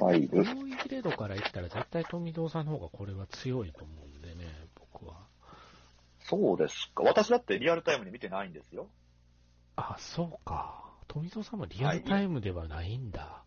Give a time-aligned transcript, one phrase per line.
[0.00, 0.44] 入る。
[0.44, 5.26] 領域レードから言ったら絶対富藤さんの方がこれは強いと思うんでね、僕は。
[6.20, 7.02] そうですか。
[7.02, 8.88] 私だってリアルタイムに見てないんですよ。
[9.76, 10.84] あ、そうか。
[11.08, 13.42] 富藤さんもリアルタイムではないんだ。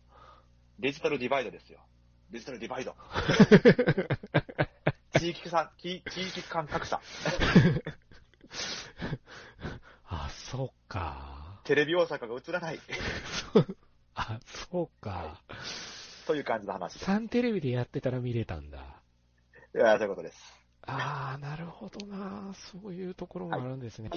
[0.78, 1.80] デジタルディバイドですよ。
[2.30, 2.94] デジタルディバイド。
[5.18, 7.00] 地域さ地地域間格差。
[10.06, 11.60] あ、そうか。
[11.64, 12.80] テレビ大阪が映らない。
[14.14, 14.38] あ、
[14.70, 15.40] そうか。
[15.48, 15.56] とい
[16.32, 17.04] う感じの話です。
[17.04, 18.78] サンテレビでやってたら見れたんだ。
[19.74, 20.38] いや、そういうことです。
[20.86, 22.54] ああ、なるほどな。
[22.72, 24.10] そういうところもあるんですね。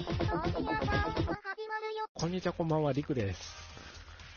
[2.14, 3.54] こんにちは、こんばんは、りくです。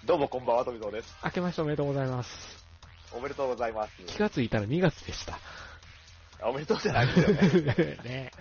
[0.06, 1.16] どうもこんばんは、富蔵です。
[1.24, 2.66] 明けましておめでとうございます。
[3.14, 3.92] おめでとうございます。
[4.08, 5.40] 気がついたら2月でした。
[6.44, 7.98] おめでとうじゃないですよね。
[8.04, 8.32] ね。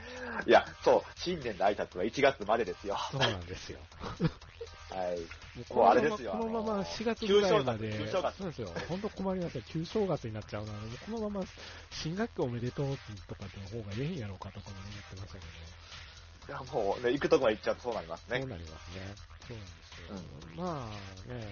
[0.46, 2.96] いや、そう、新年の挨拶は1月までですよ。
[3.10, 3.78] そうなんですよ。
[4.90, 5.18] はい。
[5.72, 8.68] ももうあれですよこのままあの4月ぐらいまで、そうですよ。
[8.88, 9.62] 本当困りますよ。
[9.66, 10.72] 旧正月になっちゃうな。
[10.72, 11.46] もうこのまま
[11.90, 15.70] 新学期おめでとうとかの方がええんやろうかとかも思ってましたけど。
[16.48, 18.38] いや、もうね、行くとこまで行っちゃうとそうなりますね。
[18.40, 19.14] そうなりますね。
[19.46, 20.62] そうなんですよ。
[20.62, 20.88] ま
[21.28, 21.46] あね、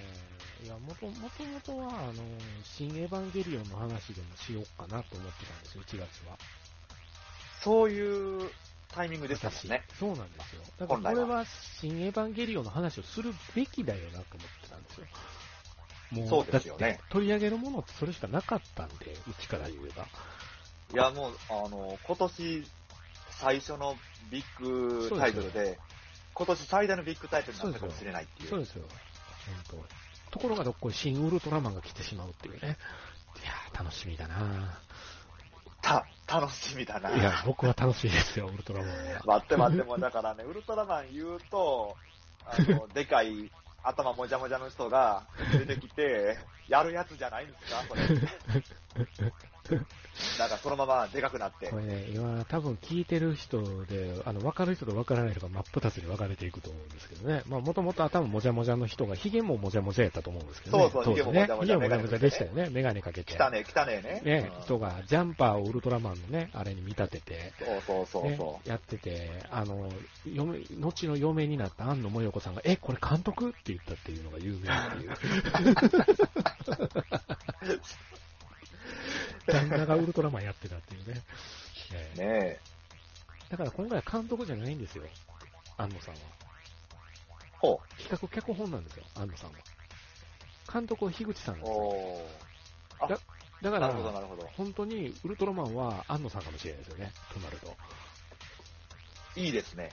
[0.64, 2.22] いや、もともともとは、あの、
[2.64, 6.38] 新エヴァンゲリオンの話でもしようかなと思ってたんですよ、1月は。
[7.62, 8.50] そういう
[8.94, 9.82] タイミングでしたもんね。
[9.98, 10.62] そうなんですよ。
[10.78, 11.44] だからこれは
[11.80, 15.06] 新エヴァンゲリオンの話をするべきだよなと思ってたんですよ。
[16.10, 18.94] もそうですよね取り上げるものってそれしかなかったんで、
[19.28, 20.06] うちから言えば。
[20.94, 22.66] いや、もう、あの、今年
[23.30, 23.94] 最初の
[24.30, 25.78] ビッグタイトルで、
[26.32, 28.48] 今年最大のビッグタイトルになったかもしれないっていう。
[28.48, 28.84] そうですよ。
[29.68, 29.80] 本
[30.30, 30.30] 当。
[30.30, 32.60] ところがどっこい新ウルトラマンが来てしまうっていうね。
[33.42, 34.80] いやー、楽しみだな
[35.80, 37.10] た、楽しみだな。
[37.16, 39.22] いや、僕は楽しいですよ、ウルトラマンは。
[39.24, 41.96] 待って待って、もうだからね、 ウルトラマン言うと、
[42.44, 43.50] あの、 でかい
[43.82, 48.02] 頭もじゃもじゃの人が出てきて、やるやつじゃないんですか、これ。
[50.38, 51.78] なんかそのままでかくなってこ。
[51.78, 57.42] れね、今多分聞いてる人で、あの、分かる人と分からない人が真っ二つに分かれていくと思うんですけどね。
[57.46, 60.90] まあ、もともと頭もじゃもじゃの人が、髭ももじゃもじゃやったと思うんですけどね。
[60.90, 61.46] そうそう当時ね。
[61.46, 62.68] 髭ももじゃもじゃ髭ももじゃもじゃでしたよね。
[62.70, 63.36] メガネかけて。
[63.40, 64.40] 汚ねえ、汚ねえね。
[64.40, 69.90] ね、うん人がジャンパーをウルトラマンのね、あれに見立てて、そうそうそうねそ、やってて、あの、
[70.26, 74.66] 嫁、後の嫁になった安野もよこさんが、え、これ監督って言ったっていうのが有名って
[74.98, 75.10] いう。
[79.52, 81.22] 旦那がウルトラマンやってたっていうね。
[82.18, 82.60] え。
[83.50, 85.04] だから今回は監督じゃないんですよ。
[85.76, 86.20] 安野さんは。
[87.58, 89.56] ほ企画脚本なんですよ、安野さんは。
[90.72, 91.74] 監督は樋口さんですよ。
[91.74, 93.04] おー。
[93.04, 93.08] あ、
[93.62, 94.46] だかなるほど、ら、なるほど。
[94.56, 97.76] 本当にウルトラマンは安野さんかもしれないですよね、となると。
[99.36, 99.90] いいですね。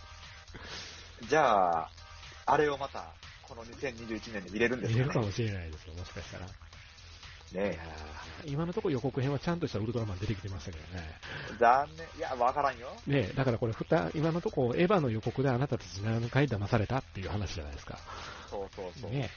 [1.28, 1.90] じゃあ、
[2.46, 5.04] あれをまた、この2021年で見れるんですかね。
[5.04, 6.46] 見れるかもしれないですよ、もしかしたら。
[7.52, 7.78] いね
[8.46, 11.04] 今のところ予告編はちゃんとしたウルトラマン出てきてましたけどね。
[11.52, 12.06] え残念。
[12.16, 12.88] いや、わからんよ。
[13.06, 17.98] ねえだからこれふた、今のところエヴァの予告であなたたち何回騙されたっていう話じゃないですか。
[18.50, 19.10] そうそうそう。
[19.10, 19.30] ね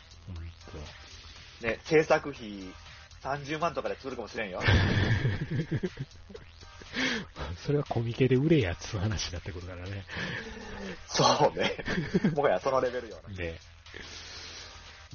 [1.61, 2.73] えね、制作費
[3.21, 4.59] 30万とかで作るかもしれんよ。
[4.59, 4.65] と
[7.65, 10.03] それはコミケで売れやっつう話になってくるからね。
[11.07, 11.75] そうね。
[12.35, 13.33] もはやそのレベルよな。
[13.33, 13.59] で、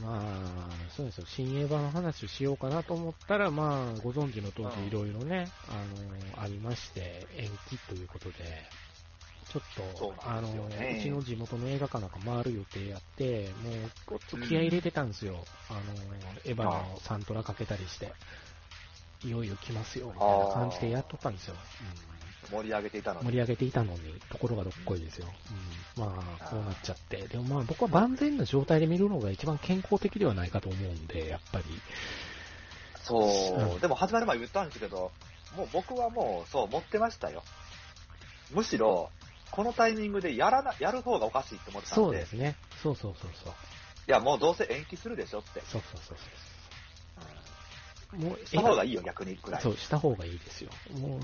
[0.01, 1.27] まあ、そうですよ。
[1.27, 8.35] 新エヴァの話をしようかなと思ったら、まあ、ご存知の通うんりいろいろね、あの、ありまして、延期ということで、
[9.51, 9.63] ちょっ
[9.99, 13.75] と、あの、うちの地元の映画館なんか回る予定やって、もう、
[14.07, 15.45] ごっつ気合い入れてたんですよ。
[15.69, 15.81] あの、
[16.45, 18.13] エヴァのサントラかけたりして、
[19.25, 21.55] いよいよ来ますよ、みたいな感じでやっとったんですよ。
[22.03, 22.08] うん
[22.51, 23.27] 盛り上げていたのに。
[23.27, 23.99] 盛り上げていたのに、
[24.31, 25.27] ところがどっこいですよ。
[25.97, 27.17] うん、まあ、こうなっちゃって。
[27.29, 31.65] でもまあ僕は万全な状態で見るのが一番健康的ではないかと思うんで、やっぱり。
[33.03, 33.19] そ
[33.73, 33.81] うう。
[33.81, 35.13] でも始まる前言ったんですけど、
[35.57, 37.43] もう僕はもう、そう、持ってましたよ。
[38.53, 39.11] むしろ、
[39.51, 42.05] このタイミングでやらな、やる方がおかしいって思ってたんで。
[42.05, 42.57] そうですね。
[42.83, 43.53] そうそうそうそう。
[44.07, 45.61] いや、もうどうせ延期するでしょって。
[45.61, 46.19] そうそうそうそう。
[48.17, 49.63] もう、した方がいいよ、逆に、くらい。
[49.63, 50.71] そう、した方がいいですよ。
[50.99, 51.21] も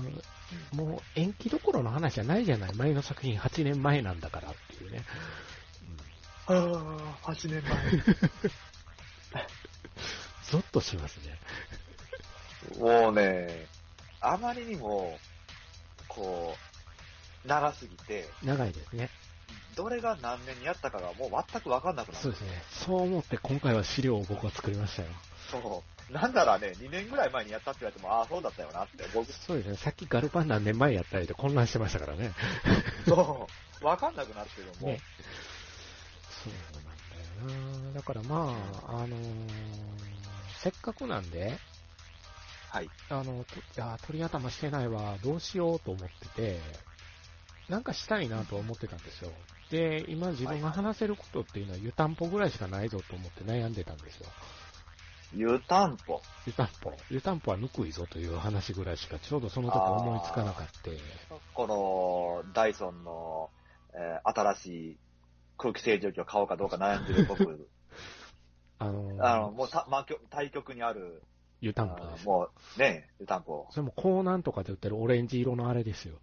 [0.73, 2.75] う、もう延期どころの話じゃないじゃない。
[2.75, 5.03] 前の作品8年前なんだからっていうね。
[6.47, 7.63] ああ、8年
[10.43, 11.39] ゾッとしますね。
[12.79, 13.01] 前。
[13.01, 13.65] もうね、
[14.21, 15.17] あまりにも、
[16.07, 16.55] こ
[17.43, 19.09] う、長すぎて、長いですね。
[19.75, 22.19] どれが何年にやったかがもう全くわかんなくなる。
[22.19, 22.49] そうですね。
[22.69, 25.09] そう思って今回は資料を僕は作りましたよ。
[25.51, 26.13] そう。
[26.13, 29.77] なんならね、2年ぐらい前にやったって言われても、ああ、そうだったよなって、僕、そうですね。
[29.77, 32.31] さっきガルパン何年前やったりで混乱してましたからね。
[33.07, 33.47] そ
[33.81, 34.99] う、わかんなくなってるもう、ね
[36.43, 36.53] そう
[36.85, 37.93] なんだよな。
[37.93, 38.55] だからま
[38.87, 39.75] あ、あのー
[40.65, 41.59] せっかくなんで、
[42.71, 42.89] はい。
[43.09, 46.59] あの、といや、鳥頭してないわ、どうしようと思ってて、
[47.69, 49.31] なんかしたいなとは思ってたんですよ。
[49.71, 54.27] で、今自分が話せることっていうのは湯たんぽぐらいしかないぞと思って悩んでたんですよ。
[55.33, 56.21] 湯たんぽ。
[56.45, 56.93] 湯たんぽ。
[57.09, 61.35] 湯たんぽはぬくいぞという話ぐらいしかちょうどその時思いつかなかった。
[61.53, 61.67] こ
[62.45, 63.49] の、ダイソンの、
[63.93, 64.97] えー新しい
[65.57, 67.69] 空気清浄機を買おうかどうか悩んでる僕、
[68.79, 71.21] あのーあの、もうた、ま、対極にある、
[71.61, 72.25] 湯たんぽです。
[72.25, 73.67] もう、ね、湯たんぽ。
[73.71, 76.17] それも港南とかで売ってるオレンジ色のあれですよ。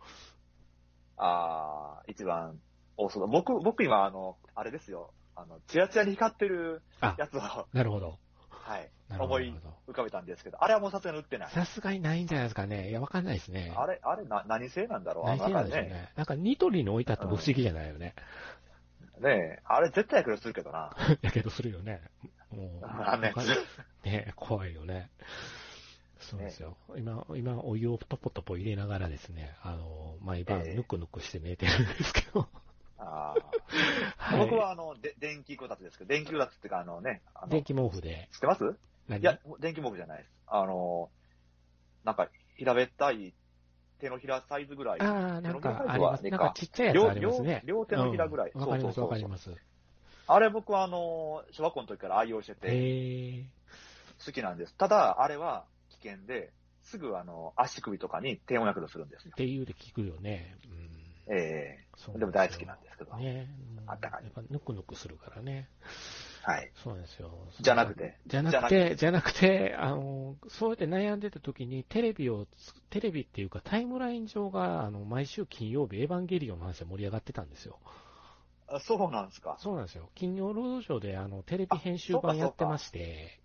[1.17, 2.61] ああ、一番、
[2.97, 5.13] オーソド僕、僕今、あの、あれですよ。
[5.35, 7.41] あの、ツヤツヤに光ってるあやつを、
[7.73, 8.19] なるほど。
[8.49, 9.35] はい、なるほど。
[9.35, 9.55] 思い
[9.89, 11.51] 浮かべたんですけど、あれはもうさすがに売ってない。
[11.51, 12.91] さすがにないんじゃないですかね。
[12.91, 13.73] いや、わかんないですね。
[13.77, 15.91] あれ、あれ、な、何製なんだろう何せなんでしょうね。
[15.91, 16.13] ね。
[16.17, 18.15] なんかニトリに置いたって不思議じゃないよね。
[19.21, 20.97] ねえ、あれ絶対やけどするけどな。
[21.23, 22.03] やけどするよね。
[22.51, 23.47] もう、あねわかん
[24.05, 25.11] ね怖いよね。
[26.19, 26.77] そうですよ。
[26.97, 32.49] 今、今、お湯をトポトポ入れながらですね、あの、毎晩ええぬくぬくして寝てるんですけど。
[33.03, 33.35] あ
[34.17, 38.29] はいー僕はあの、で電気こたつですけど、電気こたつっていうか、あのね、あの電気毛布で。
[38.33, 38.77] 知ってます？
[39.09, 39.21] 何？
[39.21, 40.31] いや、電気毛布じゃないです。
[40.47, 41.11] あの、
[42.05, 43.35] なんか、平べったい
[43.99, 45.01] 手のひらサイズぐらい。
[45.01, 46.25] ああ、なんかあります。
[46.25, 47.63] なんかちっちゃいやつ両ありますね。
[47.65, 49.55] 両両手のひらぐらいうんわかります、そうそうそうわかります。
[50.29, 53.45] あれ僕はあの、小学校の時から愛用してて。
[54.25, 54.75] 好きなんです。
[54.77, 56.53] ただ、あれは危険で、
[56.83, 59.37] すぐあの、足首とかに低温やけどするんですよっ。
[59.37, 60.57] ていうで聞くよね。
[60.65, 60.92] うん。
[61.29, 63.17] ええそうでも大好きなんですけど。
[63.17, 63.49] ね。
[63.79, 65.69] うんあったかいやっぱぬくぬくするからね。
[66.43, 66.71] はい。
[66.83, 67.31] そうなんですよ。
[67.61, 68.17] じゃなくて？
[68.27, 72.47] じゃなくて、じゃなくて、あの、そうやって悩んでた時に、テレビを、
[72.91, 77.79] テレビっていうかタイムライン上が、あの、毎週金曜日、エヴァンゲリオンの話で盛り上がってたんですよ。
[78.69, 79.57] あそうなんですか？
[79.61, 80.09] そうなんですよ。
[80.15, 83.39] 金曜ロードショーで、あの、テレビ編集版やってまして、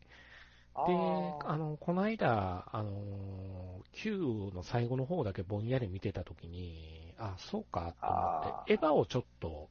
[0.73, 9.69] あで、ーあの、この間、あの、Q の最後の方だけぼんやり見てた時に、あ、そうか、と思あって、エヴァをちょっと、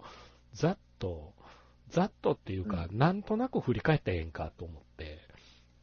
[0.53, 1.35] ざっと、
[1.89, 5.21] ざっとっていうか、なんとなく振り返ったらええんかと思って、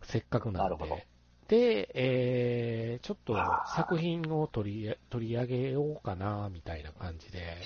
[0.03, 1.07] せっかくなんで。
[1.47, 3.35] で、えー、ちょっと
[3.75, 7.57] 作品を取り取り上げようかな、みたいな感じで、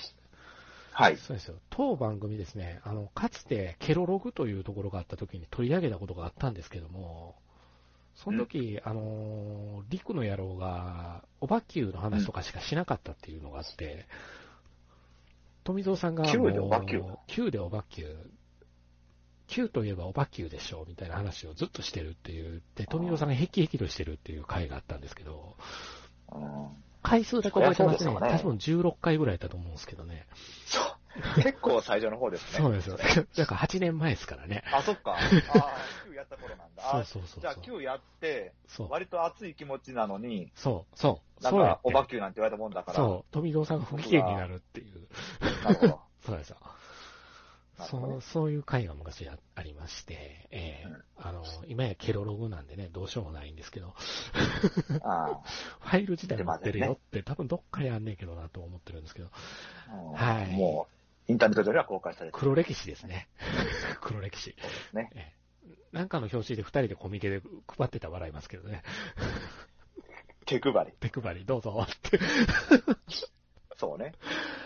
[0.92, 1.16] はい。
[1.16, 1.54] そうですよ。
[1.70, 7.36] 当番組ですね、あの、かつてケロログというところがあった時に取り上げたことがあったんですけども、
[8.18, 14.06] その時、あのー、陸の野郎が、オバキューの話とかしかしなかったっていうのがあって、
[15.62, 18.16] 富蔵さんが、Q でオバキューもう Q でオバキュー、
[19.46, 25.56] Q といえばオバキューでしょ、みたいな話をずっとしてるっていう、で、富蔵さんがヘキヘキとしてるっていう回があったんですけど、
[26.32, 26.68] うん
[27.00, 28.10] 回数だけ覚えてますね。
[28.10, 30.26] す多分16回ぐらいだと思うんですけどね。
[30.66, 30.97] そう。
[31.36, 32.58] 結構最初の方ですね。
[32.58, 32.96] そうですよ。
[33.36, 34.62] だから8年前ですからね。
[34.72, 35.12] あ、そっか。
[35.12, 35.18] ああ、
[36.06, 36.82] Q やった頃なんだ。
[36.82, 37.40] そうあそうそう。
[37.40, 38.88] じゃあ Q やって、そう。
[38.90, 41.42] 割と熱い気持ちなのに、そう、そう。
[41.44, 42.96] なんかオバ Q なんて言われたもんだから。
[42.96, 43.32] そう。
[43.32, 45.08] 富蔵さんが不機嫌になるっていう。
[45.64, 46.00] なるほど。
[46.24, 46.58] そうですよ。
[47.86, 53.94] そう、そういう回が昔あありまして、えーうんあの、今やケロログなんでね、どうしようもないんですけど、
[55.02, 55.40] あ
[55.80, 59.30] ファイル自体持ってるよって、多分どっかにあんねんけどなと思ってるんですけど、
[60.14, 60.97] はいもう、
[61.28, 62.40] インターネット上では公開されてる。
[62.40, 63.28] 黒歴史ですね。
[64.00, 64.56] 黒歴史。
[64.92, 65.10] ね。
[65.14, 65.38] えー
[65.92, 68.82] なんかの表紙で二人でコミケで配ってたら笑いますけどね。
[70.44, 70.92] 手配り。
[71.00, 72.18] 手配りどうぞって。
[73.76, 74.12] そうね。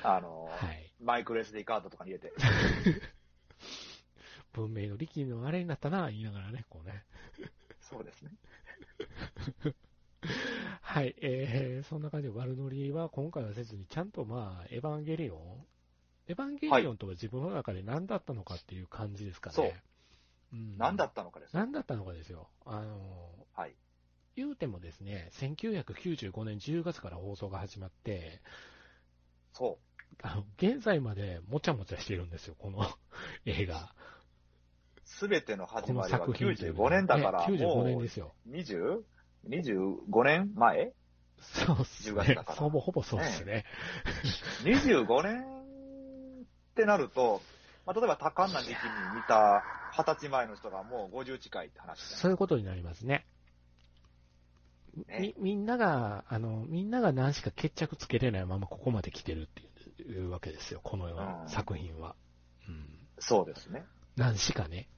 [0.03, 0.93] あの、はい。
[1.01, 2.33] マイクロ SD カードとかに入れて。
[4.53, 7.05] 文明の力のあれになったな、言いながらね、こうね。
[7.81, 8.33] そうですね。
[10.81, 15.67] はい、えー、そんな感じで悪ノリは今回はせずに、ちゃんとまあ、エヴァンゲリオン
[16.29, 19.55] エヴァンゲリオンとは自分の中で何だったのかっていう感じですかね。
[19.55, 19.73] そう。
[20.53, 21.55] うん、何だったのかです。
[21.55, 22.49] 何だったのかですよ。
[22.65, 22.99] あの、
[23.55, 23.75] はい。
[24.37, 28.41] 言うてもですね、1995年10月から放送が始まって、
[29.53, 29.79] そ
[30.23, 32.87] あの、現在までもちゃもちゃしてるんですよ、この
[33.45, 33.77] 映画。
[33.77, 33.89] う。
[35.05, 38.35] すべての始まりは作品というの95年だから、ね、95もう年ですよ。
[38.49, 39.03] 20、
[39.49, 40.93] 25年前？
[41.41, 42.53] そうっす10月ねだか。
[42.53, 43.65] らほぼほぼそうですね。
[44.65, 45.62] 25年
[46.73, 47.41] ってなると、
[47.87, 48.75] まあ、例えば多感な時期に
[49.15, 49.63] 見た
[49.97, 53.27] 20歳前の人がもう50近いって話そういうことになりますね。
[55.09, 62.15] ねみ、みんなが、あの、みんなが何しか決着つけれないままここまで来てるっていうわけですよ、このうん作品は。
[62.69, 62.89] うん。
[63.19, 63.85] そうですね。
[64.17, 64.89] 何しかね。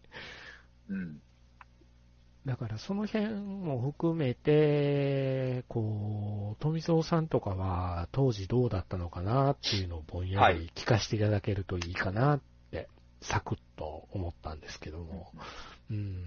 [0.88, 1.20] うん。
[2.46, 12.88] だからその辺も含めて、こう、富蔵さんとかは当時どうだったのかなっていうのをぼんやり聞かせていただけるといいかなって、
[13.22, 15.32] サクッと思ったんですけども。
[15.90, 16.26] うん。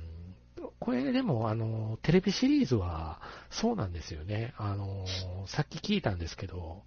[0.80, 3.22] これでも、あの、テレビシリーズは、
[3.52, 4.56] そうなんですよね。
[4.58, 5.06] あの、
[5.46, 6.84] さっき聞いたんですけど、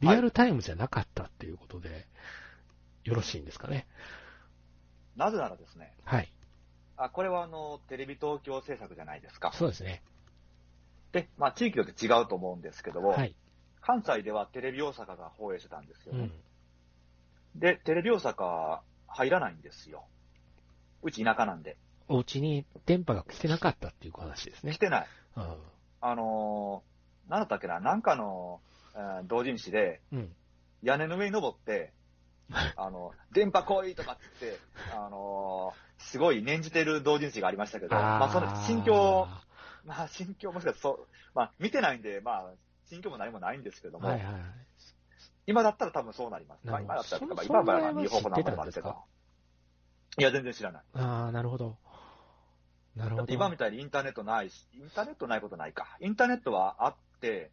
[0.00, 2.06] リアルタイムじゃなかったっていうことで、
[3.04, 3.86] よろしいんですかね？
[5.16, 6.33] なぜならですね、はい。
[6.96, 9.52] あこれはあの、テレビ東京制作じゃないですか。
[9.52, 10.02] そうですね。
[11.12, 13.34] で、まあ地域によって違うと思うんですけども、はい。
[13.80, 16.30] 関西ではテレビ大阪が放映してたんですよね。
[17.54, 17.60] うん。
[17.60, 20.04] で、テレビ大阪入らないんですよ。
[21.02, 21.76] うち田舎なんで。
[22.08, 24.78] お家に電波が来てなかったっていう話ですね来。
[24.78, 25.06] てない。
[25.36, 25.56] うん。
[26.00, 28.60] あのー、なんだったっけな、なんかの、
[28.94, 30.32] えー同人誌で、うん。
[30.82, 31.92] 屋根の上に登って、
[32.76, 34.58] あの、電波来いとかっつって、
[34.94, 39.28] あのーすごい念じてる同人誌がありましたけど、まあその心境、
[39.84, 42.44] まあ心境もしかそう、まあ見てないんで、まあ
[42.88, 44.34] 心境も何もないんですけども、はいはい。
[45.46, 46.66] 今だったら多分そうなります。
[46.66, 48.96] まあ今だったら、まあそ今は日本語の知ってたんもあるけど。
[50.16, 50.82] いや、全然知らない。
[50.94, 51.76] ああ、なるほど。
[52.94, 53.32] なるほど。
[53.32, 55.96] 今みたいにインターネットないし、インターネットないことないか。
[56.00, 57.50] インターネットはあって、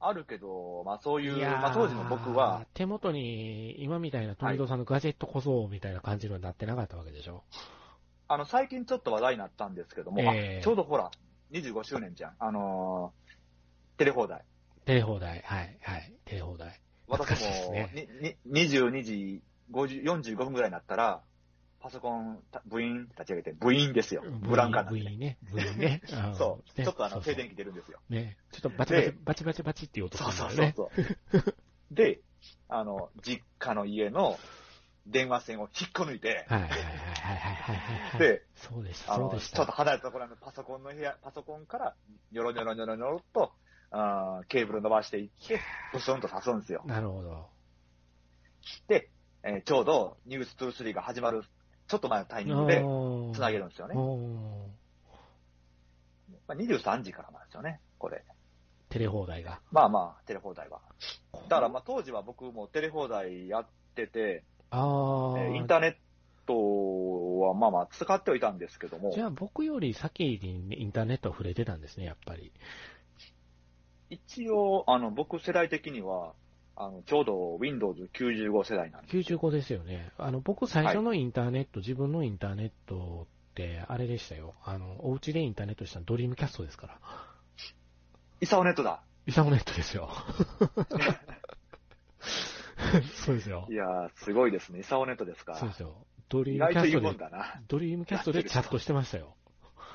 [0.00, 7.42] あるけど、まあそういう、やーまあ当時の僕は、、手元に今みたいな富戸さんのガジェット小僧みたいな感じになってなかったわけでしょ？
[8.28, 11.10] あの、最近ちょっと話題になったんですけども、ええあちょうどほら、
[11.52, 12.32] 25周年じゃん。
[12.38, 14.44] あのーテレ放題。
[14.84, 15.42] テレ放題。
[15.44, 16.12] はい、はい。
[16.24, 16.80] テレ放題。
[17.08, 17.90] 私も、ね
[18.52, 21.22] にに22時50 45分ぐらいになったら、
[21.80, 24.22] パソコン、た部員立ち上げて、部員ですよ。
[24.42, 25.00] ブランカーなんで。
[25.00, 25.38] 部員ね。
[25.52, 26.02] 部員ね。
[26.12, 26.78] あ のそう。
[26.78, 28.00] ねちょっとあの、そうそう静電気出るんですよ。
[28.08, 28.36] ね。
[28.52, 31.14] ちょっとバチバチで、バチバチバチっていう音そうそうするんだよそうね。
[31.32, 31.54] そう。
[31.90, 32.20] で、
[32.68, 34.38] あの、実家の家の
[35.06, 38.18] 電話線を引っこ抜いて、はいはいはいはいはい。
[38.18, 39.76] で、そうでした、あの、そうでしちょっとた。
[39.78, 41.94] 離れたところのパソコンの部屋、パソコンから、
[42.32, 43.52] ニョロニョロニョロニョロっと、
[43.90, 45.60] あーケーブル伸ばしていって、
[45.92, 46.82] プスンと刺すんですよ。
[46.86, 47.48] なるほど。
[48.88, 49.10] で、
[49.44, 51.42] えーちょうどニュース23が始まる、
[51.88, 53.94] ちょっと前のタイミングでおー繋げるんですよね。
[56.46, 58.24] まあ、23時からなんですよね、これ。
[58.88, 59.60] テレ放題が。
[59.70, 60.80] まあまあ、テレ放題は。
[61.48, 65.94] だからまあ当時は僕もテレ放題やってて、あーえーインターネッ
[66.46, 72.52] トはまあまあ使ってはいたんですけどもじ、ゃあ僕より先にインターネットは触れてたんですね、やっぱり。
[74.10, 76.32] 一応、あの、僕世代的には、
[76.80, 79.32] あの、ちょうど Windows 95世代なんです。
[79.34, 80.12] 95ですよね。
[80.16, 84.54] あの、僕最初のインターネット、自分のインターネットって、あれでしたよ。
[84.64, 87.00] あの、お家でインターネットしたのドリームキャストですから。
[88.40, 89.02] イサオネットだ。
[89.26, 90.08] イサオネットですよ。
[93.24, 93.74] そうですよい。
[93.74, 94.78] やー、すごいですね。
[94.78, 95.56] イサオネットですか。
[95.56, 96.06] そうですよ。
[96.28, 97.18] ドリ意ームキャストで。
[97.66, 99.34] ドリームキャストでチャットしてましたよ。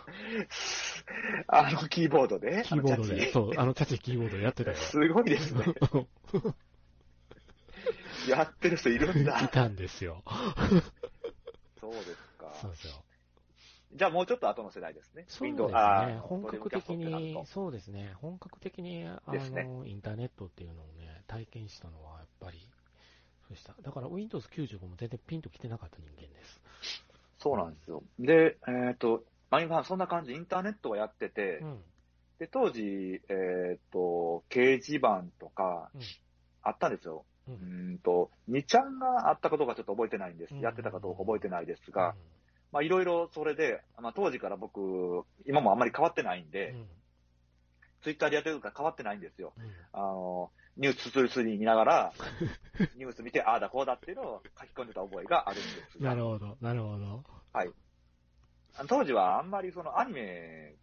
[1.47, 2.63] あのキーボードで？
[2.65, 3.31] キーボードで。
[3.31, 4.75] そう、あのチャチキーボードでやってたよ。
[4.83, 5.63] すごいですね。
[8.27, 9.50] やってる人いるんだ い。
[9.50, 10.24] たんですよ。
[11.80, 12.53] そうですか。
[12.62, 13.03] そうですよ。
[13.96, 15.25] じゃあもうちょっと後の世代ですね。
[15.27, 16.20] そうですねー。
[16.22, 18.13] 本格的に、とそうですね。
[18.22, 22.58] 本格的に、あですねの、インターネットっていうのをね、体験したのは、やっぱり、
[23.42, 23.75] そうでした。
[23.82, 26.62] だから Windows 95も全然ピンと来てなかった人間です。
[27.38, 28.03] そうなんですよ。
[28.20, 31.84] で、えっ、と、まあ今そんな感じ、インターネットをやってて、うん。
[32.39, 36.01] で、当時、えっ、と、掲示板とかうん、
[36.63, 37.25] あったんですよ。
[37.47, 40.53] うんと、2ちゃんがあったかどうかちょっと覚えてないんです。
[40.53, 42.15] うんやってたかどうか覚えてないですが、
[42.71, 46.88] まあいろいろそれで、まあ当時から僕、今もあんまり変わってないんうん、で、うん。
[48.03, 49.53] ツイッターでやってるから変わってないんですよ。
[49.57, 52.13] うんあの、ニュース33見ながら、
[52.97, 57.23] ニュース見て、ああだこうだっていうのを書き込んでた覚えがあるんですがなるほど、なるほど。
[57.53, 57.71] はい。
[58.88, 60.75] 当時はあんまりそのアニメ、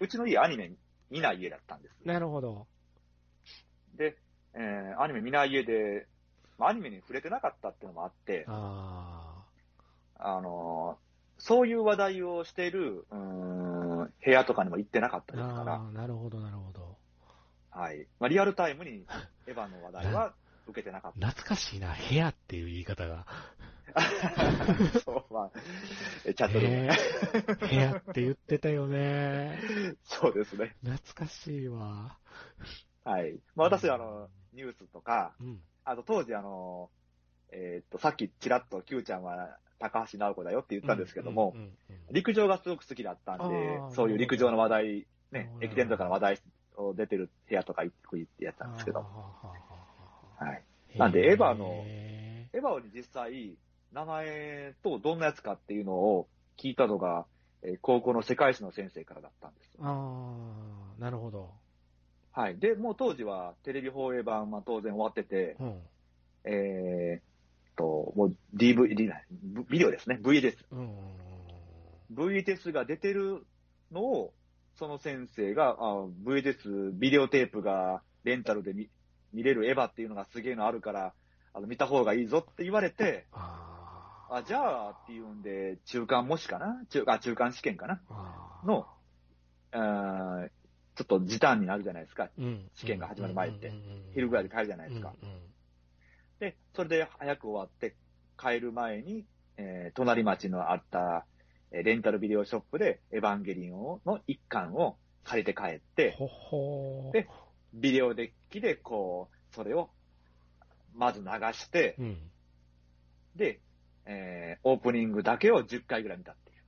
[0.00, 0.72] うちの家アニメ
[1.10, 1.94] 見ない家だったんです。
[2.04, 2.66] なるほど。
[3.94, 4.16] で、
[4.54, 6.06] えーアニメ見ない家で、
[6.58, 9.44] まあアニメに触れてなかったっていうのもあって、あ
[10.18, 11.08] あのー
[11.40, 16.96] そういう話題をしている、うーん、部屋とかにも行ってなかったーですから、なるほど、なるほど。
[17.70, 18.08] はい。
[18.18, 19.04] まあ、リアルタイムに
[19.46, 20.34] エヴァの話題は
[20.66, 23.24] 受けてなかっ懐かしいな、部屋っていう言い方が。
[23.94, 24.02] た。
[25.00, 25.50] そう、まあ、
[26.24, 26.98] えチャットでもね
[27.60, 29.60] 部屋って言ってたよね。
[30.04, 30.76] そうですね。
[30.82, 32.18] 懐かしいわ。
[33.08, 33.40] はい。
[33.56, 35.58] まあ、私はあの、ニュースとか、うん。
[35.84, 36.90] あと当時あの、
[37.50, 41.56] えーっと、さっきちらっと Q ちゃんは高橋直子だよって言ったんですけども、
[42.10, 46.38] 陸上がすごく好きだったんあでー、そういう陸上の話題、ね駅伝とかの話題
[46.76, 49.00] を出てる部屋とか行ってやったんですけど、
[50.36, 50.62] はい。
[50.98, 53.56] なんでエヴァのへエヴァに実際、
[53.92, 57.26] 名前とどんなやつかっていうのを聞いたのが、
[57.62, 59.78] えー高校の世界史の先生からだったんです。
[59.78, 61.50] ーああ、なるほど。
[62.38, 62.58] はい。
[62.58, 65.82] で、もう当時はテレビ放映版は当然終わってて、うん。
[66.44, 67.22] えーっ
[67.76, 68.94] と、もう DVD、
[69.68, 70.20] ビデオですね。
[70.22, 70.64] V です。
[70.70, 70.96] うん。
[72.14, 73.44] VHS が出てる
[73.90, 74.32] のを、
[74.76, 78.88] その先生が、あ VHS、ビデオテープがレンタルで見
[79.32, 81.14] 見れるエヴァっていうのがすげえのあるから、
[81.52, 86.84] あの見た方がいいぞって言われて、ああ、じゃあっていうんで、中間模試かな？
[86.88, 88.00] 中あ中間試験かな？
[88.64, 88.86] の、
[89.72, 90.50] あー
[90.98, 92.28] ちょっと時短になるじゃないですか。
[92.36, 93.72] うん試験が始まる前って
[94.14, 95.14] 昼ぐらいで帰るじゃないですか。
[96.40, 97.94] で、それで早く終わって
[98.36, 99.24] 帰る前に、
[99.58, 101.24] えー隣町のあった、
[101.70, 107.28] えーレンタルビデオショップでエヴァンゲリオンの一巻を借りて帰って、ほほーで
[107.74, 109.90] ビデオデッキでこう、それを
[110.94, 112.18] まず流して、うん。
[113.36, 113.60] で、
[114.04, 116.58] えーオープニングだけを10回ぐらい見たっていう。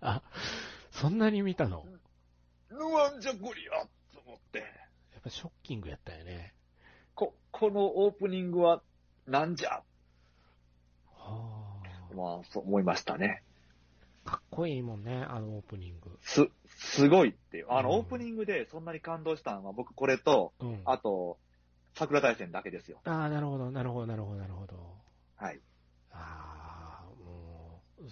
[0.00, 0.22] あ、
[1.00, 1.84] そんなに見たの？
[2.70, 4.64] うわんじゃこりゃと思って、や
[5.18, 6.54] っぱショッキングやったよね。
[7.14, 8.82] こ、このオープニングは
[9.26, 9.70] なんじゃ？
[9.70, 9.82] は
[11.16, 12.14] あ。
[12.14, 13.42] まあ、そう思いましたね。
[14.24, 16.18] かっこいいもんね、あのオープニング。
[16.22, 17.66] す、すごいっていう。
[17.70, 20.82] あの、うんオープニングでそんなに感動したのは、僕これと、うん。
[20.84, 21.38] あと、
[21.94, 23.00] 桜大戦だけですよ。
[23.04, 24.76] ああ、なるほど、なるほど、なるほど、なるほど。
[25.36, 25.60] はい。
[26.12, 26.49] ああ、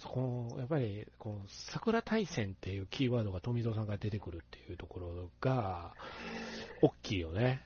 [0.07, 5.93] こやっぱり、こう、桜大戦っていうキーワードが富蔵さんが出てくるっていうところが、
[6.81, 7.61] 大きいよね。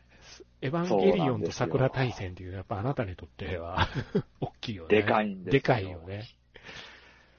[0.62, 3.88] エヴァンゲリオンと桜大戦っていうやっぱあなたにとっては、
[4.40, 5.02] 大きいよね。
[5.02, 6.24] でかいんですよでかいよね。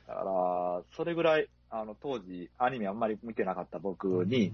[0.07, 4.53] だから、それぐらい、あの、当時、アニメあんまり見てなかった僕に、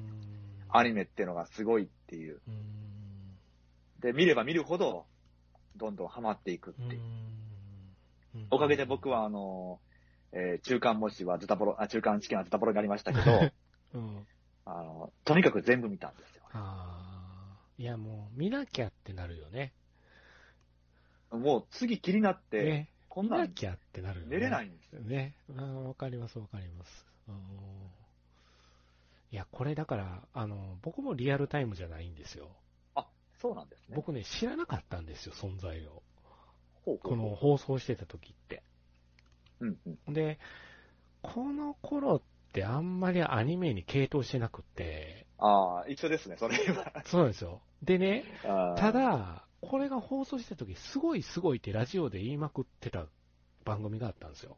[0.70, 2.40] アニメっていうのがすごいっていう。
[2.47, 5.06] うん、で、見れば見るほど、
[5.76, 6.99] どんどんハマっていくってうんいう。
[6.99, 9.80] うんおかげで僕は、あの、
[10.32, 13.50] えー中間模試はズタボロ、あ、中間試験はズタボロになりましたけど、
[13.94, 14.26] うん、
[14.64, 16.42] あの、とにかく全部見たんですよ。
[16.52, 19.72] ああ、いやもう、見なきゃってなるよね。
[21.30, 22.90] もう次気になって、ね。
[23.08, 24.37] こんな見なんきゃってなるよね。
[24.37, 25.00] 寝れないんですよ。
[25.00, 25.34] ね。
[25.87, 27.06] わかります、わかります。
[27.28, 27.34] うん
[29.32, 32.49] いや、これだから、あの、僕もリアルタイムじゃないんですよ。
[32.97, 33.06] あ、
[33.40, 33.95] そうなんですね。
[33.95, 36.02] 僕ね、知らなかったんですよ、存在を。
[36.84, 38.64] ほうほうこの放送してた時って。
[39.60, 40.14] うんうん。
[40.14, 40.38] で、
[41.23, 47.02] この頃ってあんまりアニメに傾倒してなくって、ああ、一緒ですね、それは。
[47.06, 47.62] そうなんですよ。
[47.82, 53.06] でね、た、だ、これが放送してた時、すごいすごいってラジオで言いまくってた
[53.64, 54.56] 番組があったんですよ。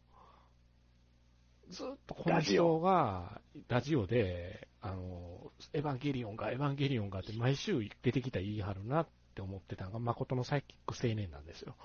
[1.69, 11.77] ずっとこの人が、ラジオで、あの、エヴァンゲリオンが、エヴァンゲリオンがって毎週出てきたら言い張るなって思ってたのが、誠のサイキック青年なんですよ。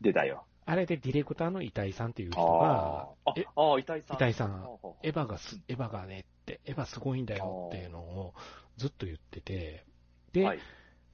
[0.00, 0.46] 出たよ。
[0.64, 4.16] あれでディレクターの板井さんっていう人あが、あえ、ああ、板井さん。
[4.16, 4.64] 板井さん
[5.02, 8.34] エヴァがす、エヴァがねって、エヴァすごいんだよっていうのを
[8.76, 9.84] ずっと言ってて、
[10.32, 10.58] で、はい。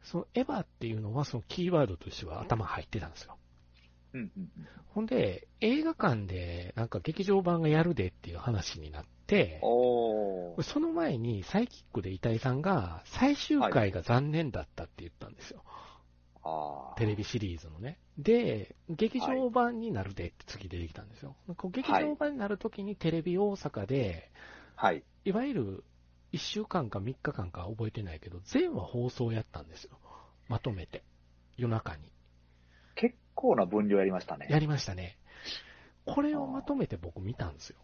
[0.03, 3.37] そのエヴァっていうのはそのキーワードとしては頭入ってたんですよ。
[4.15, 4.69] うんうんうん。
[4.87, 9.61] ほんで、映画館でなんか劇場版がやるでっていう話になって。
[9.61, 15.63] その前にサイキックで板井さんが最終回が残念だったって言ったんですよ。
[15.67, 15.78] ああ。
[16.96, 17.98] テレビシリーズのね。
[18.16, 21.37] で、劇場版になるでって次出てきたんですよ。
[21.57, 24.31] こう劇場版になるときにテレビ大阪で、
[24.77, 25.03] はい。
[25.24, 25.85] いわゆる
[26.33, 29.98] 1週間か3日間か覚えてないけど、全話放送やったんですよ。
[30.48, 31.03] まとめて。
[31.57, 32.12] 夜中に。
[32.94, 34.46] 結構な分量やりましたね。
[34.51, 35.18] やりましたね。
[36.05, 37.79] これをまとめて僕見たんですよ。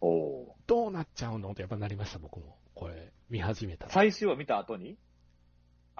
[0.00, 0.46] おー。
[0.66, 2.56] どうなっちゃうのってやっぱなりました、僕も。
[2.74, 3.92] これ、見始めたら。
[3.92, 4.96] 最終話見た後に？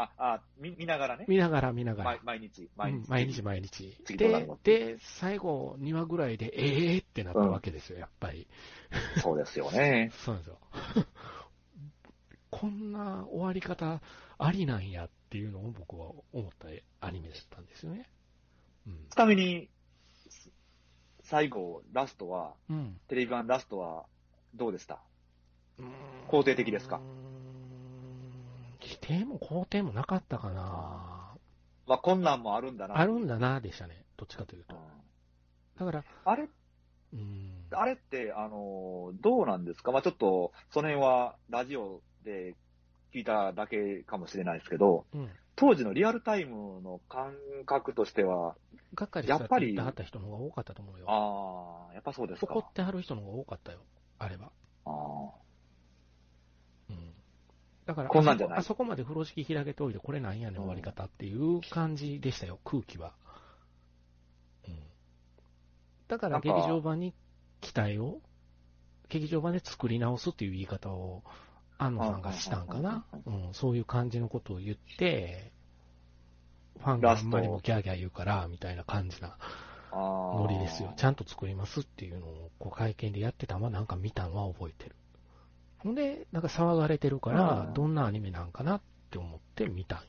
[0.01, 1.25] あ、あ、見見ながらね。
[1.27, 2.39] 見ながら見ながら毎。
[2.39, 3.07] 毎日、う毎日。
[3.09, 3.97] ん毎日毎日。
[4.17, 8.47] でで、最後2話ぐらいで、ええーってなったわけですよ、やっぱり。
[9.21, 10.11] そうですよね。
[10.25, 10.59] そうなんですよ。
[12.51, 14.01] こんな終わり方
[14.39, 16.69] ありなんやっていうのを僕は思った
[17.07, 18.09] アニメだったんですよね。
[18.87, 19.09] うん。
[19.11, 19.69] ちなみに、
[21.23, 23.01] 最後、ラストは、うん。
[23.09, 24.07] テレビ版ラストは、
[24.55, 25.03] どうでした？
[25.79, 25.89] うーん
[26.29, 26.97] 肯定的ですか？
[26.97, 27.48] うーん
[28.81, 31.37] 否定も肯定もなかったかな。
[31.87, 32.99] まあ、こんなんもあるんだな。
[32.99, 34.05] あるんだな、でしたね。
[34.17, 35.87] どっちかというとうん。
[35.87, 36.49] だから、あれ、
[37.12, 37.67] うん。
[37.71, 39.93] あれって、あの、どうなんですか？
[39.93, 42.55] まあ、ちょっと、その辺は、ラジオで
[43.14, 45.31] 聞いただけかもしれないですけど、うん。
[45.57, 47.35] 当時のリアルタイムの感
[47.67, 48.55] 覚としては、
[48.95, 51.07] がっかりしたやっぱり言ってはった人の方が多かったと思うよ。
[51.09, 52.55] ああ、やっぱそうですか。
[52.55, 53.81] 怒ってはる人の方が多かったよ。
[54.19, 54.53] あれは。
[54.85, 55.48] あうん。
[57.88, 63.14] だから、こんなんじゃないあそこまで風呂敷開けておいて、これなんやねん終わり方っていう感じでしたよ、空気は。
[64.68, 64.79] うん。
[66.07, 67.14] だから、劇場版に
[67.62, 68.20] 期待を、
[69.09, 71.22] 劇場版で作り直すっていう言い方を、
[71.79, 73.07] 安野さんがしたんかな。
[73.24, 75.51] うん、そういう感じのことを言って、
[76.81, 79.38] ファンがあんまりもギャーギャー言うから、みたいな感じな
[79.92, 80.92] ノリですよ。
[80.98, 84.94] ちゃんと作りますっていうのをこう会見でやってたのはなんか見たのは覚えてる。
[85.79, 90.05] ほんで、なんか騒がれてるからう、んどんなアニメなんかなって思って見たんよ。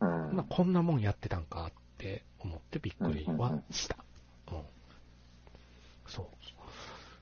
[0.00, 3.96] うんまあ、こんなもんやってたんかって思ってびっくりはした。
[4.50, 4.62] うん。
[6.06, 6.26] そう。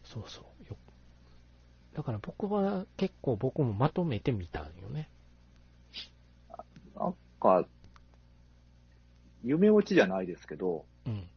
[0.04, 0.44] そうそう。
[0.68, 0.76] よ
[1.94, 5.08] だから僕は結構僕もまとめてみたんよね。
[6.96, 7.66] なんか、
[9.44, 11.28] 夢落ちじゃないですけど、うん。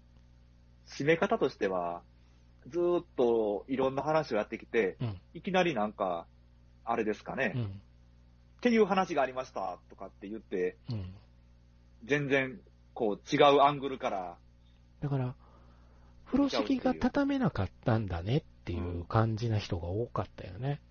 [0.88, 2.02] 締め方としては、
[2.70, 5.22] ずーっといろんな話をやってきて、うん。
[5.34, 6.28] いきなりなんか、
[6.86, 7.82] あれですかね、っうん。
[8.62, 11.14] ていう話がありましたとかって言って、うん。
[12.06, 12.60] 全然
[12.94, 14.38] こう違うアングルから、
[15.02, 15.36] だから、
[16.26, 20.82] 風呂敷が畳めなかったんだねっていう感じな人が多かったよね。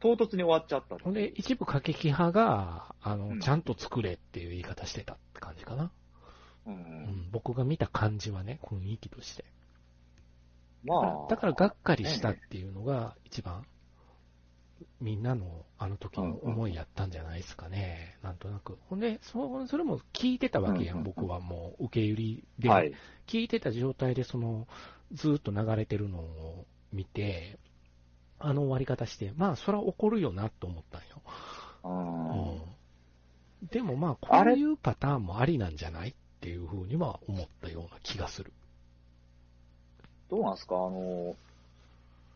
[0.00, 0.98] 唐突に終わっちゃった。
[0.98, 5.90] ほんで、一部過激派が、あの、うんちゃんと作れっていう言い方してたって感じかな。
[6.66, 9.44] ううんん、僕が見た感じはね、雰囲気として。
[10.86, 13.66] まあ、だから、がっかりしたっていうのが、一番、
[15.00, 18.78] みんなのあの時の思いやったんじゃないですかね、なんとなく。
[18.88, 22.92] ほんで、そそれも聞いてたわけやん、僕はもう、受け売りで、はい。
[23.26, 24.66] 聞いてた状態で、その、
[25.12, 27.58] ずーっと流れてるのを見て、
[28.38, 31.22] あの終わり方して、まあ、それは怒るよなと思ったんよ。
[31.84, 32.62] うんうん。
[33.70, 36.10] でもまあ、こういうパターンもありなんじゃない？
[36.10, 38.52] っていうふうには思ったような気がする。
[40.30, 40.74] どうなんですか？
[40.76, 41.36] あの、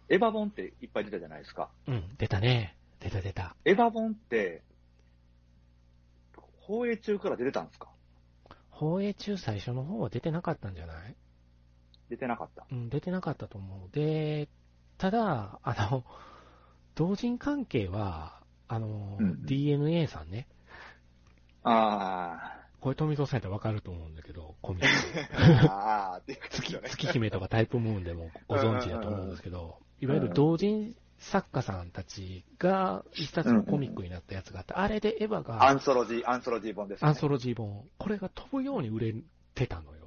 [0.08, 1.68] エヴァ本っていっぱい出たじゃないですか。
[1.86, 2.76] うん、出たね。
[3.00, 3.54] 出た出た。
[3.64, 4.62] エヴァ本って、
[6.60, 7.88] 放映中から出てたんですか？
[8.70, 11.14] 放映中最初の方は出てなかったんじゃない？
[12.08, 12.66] 出てなかった。
[12.70, 13.90] うん、出てなかったと思う。
[13.94, 14.48] で、
[14.98, 16.04] ただ、あの、
[16.94, 20.46] 同人関係は、あの、うん DNA さんね、
[21.62, 25.66] あこれ富蔵さんやったらわかると思うんだけど、コミック。
[25.70, 26.80] あ、あ月。
[26.82, 37.08] 月姫とかタイプムーンでもご存知だと思うんですけど、いわゆる同人作家さんたちが一冊のコミックになったやつがあって、あれでエヴァアがンソロジー、アンソロジー本です、ね。
[37.08, 39.14] アンソロジー本、これが飛ぶように売れ
[39.54, 40.00] てたのよ。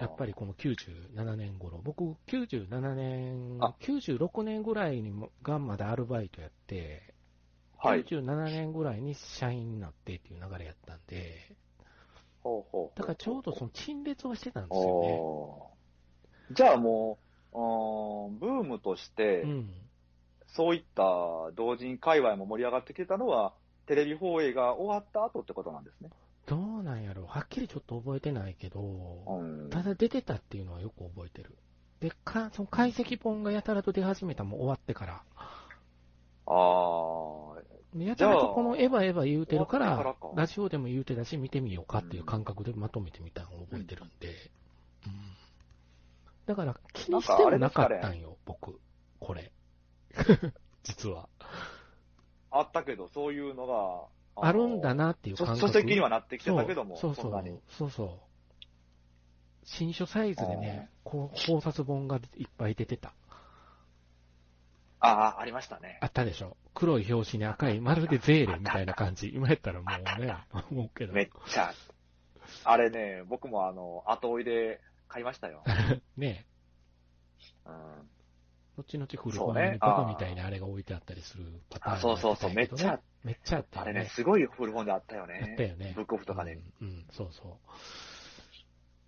[0.00, 7.14] やっぱりこの97年頃、僕97年あ、96年ぐらいにもがまだアルバイトやって、
[7.78, 8.04] はい。
[8.04, 11.56] 97年ぐらいに社員になってっていう流れやったんで、
[12.42, 16.54] ほうほうだからちょうどその陳列をしてたんですよね。
[16.54, 17.18] じゃあも
[17.52, 19.70] う、あーブームとして、うん。
[20.46, 21.02] そういった
[21.54, 23.52] 同人界隈も盛り上がってきてたのは、
[23.86, 26.10] テレビ放映が終わった後ってことなんですね。
[26.46, 29.70] どうなんやろはっきりちょっと覚えてないけど、うん。
[29.70, 31.56] ただ出てたっていうのはよく覚えてる。
[32.00, 35.22] で、かその解析本がやたらと出始めたのも終わってから。
[36.46, 37.57] ああ、で
[38.06, 44.28] やたらとこのエヴァエヴァ言うてるからラジオでも言うてたし、見てみようかっていう感覚でまとめてみたのを覚えてるんで。
[45.06, 45.38] うん
[46.48, 48.80] だから気にしてもなかったんよ、僕。
[49.20, 49.52] これ。
[50.82, 51.28] 実は。
[52.50, 54.06] あったけど、そういうのが、
[54.48, 55.68] あるんだなっていうそ感覚。
[55.68, 58.08] 書籍にはなってきてたけども、そうそうそうそうそう。
[59.64, 63.12] 新書サイズでね、こう考察本がいっぱい出てた。
[65.00, 65.98] ああ、ありましたね。
[66.00, 66.56] あったでしょ？
[66.74, 69.28] 黒い表紙に赤い、まるでゼーレみたいな感じ。
[69.34, 69.86] 今やったらも
[70.18, 70.36] うね、
[70.70, 71.12] 思うけど。
[71.12, 71.72] めっちゃ。
[72.64, 75.62] あれね、僕もあの、後追いで買いましたよ。
[76.16, 76.46] ね
[77.66, 78.08] うん、
[78.78, 83.90] 後々古本屋にバカみたいにあれが置いてあったりするパターンあそうそうそう、めっちゃ、めっちゃあったよね。
[83.90, 85.52] あれね、すごい古本であったよあね。
[85.54, 85.92] ったよね。
[85.94, 86.54] ブックオフとかで。
[86.54, 87.58] うん、うん、そうそ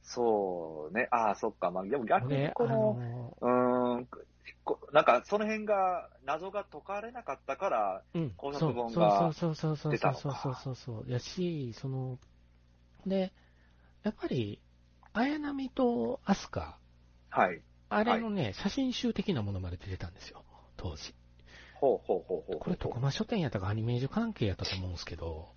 [0.03, 2.07] そうね、ああ、そっか、まあ、でもう。
[2.07, 4.19] 逆にこの、のうーん、こ
[4.93, 11.11] なんかその辺が、謎が解かれなかったから、うん、考察本がそうそうそうそうそうそうそうそうそう。
[11.11, 12.19] やし、その、
[13.07, 13.33] で、
[14.03, 14.61] やっぱり、
[15.13, 16.67] 綾波と飛鳥、
[17.31, 17.63] はい。
[17.89, 20.45] あれのね、写真集的なものまで出てたんですよ、
[20.77, 21.15] 当時。
[21.75, 22.59] ほうほうほうほう。
[22.59, 25.49] これ、徳間書店やったかアニメージュ関係やったと思うんですけど、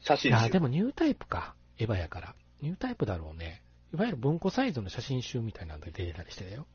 [0.00, 0.50] 写真集。
[0.50, 2.34] でもニュータイプか、エヴァやから。
[2.60, 3.62] ニュータイプだろうね。
[3.92, 6.66] いわゆる文庫サイズの写真集みたいなのが出てたりしてたよ。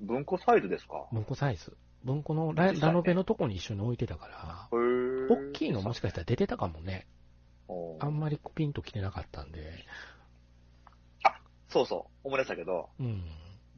[0.00, 1.06] 文庫サイズですか？
[1.12, 1.76] 文庫サイズ。
[2.04, 7.06] 文庫のラ,、ラノベのとこに一緒に置いてたから、大きいのもしかしたら出てたかもね。
[8.00, 9.84] あんまりピンと来てなかったんで。
[11.68, 13.24] そうそう、思い出したけど、うん。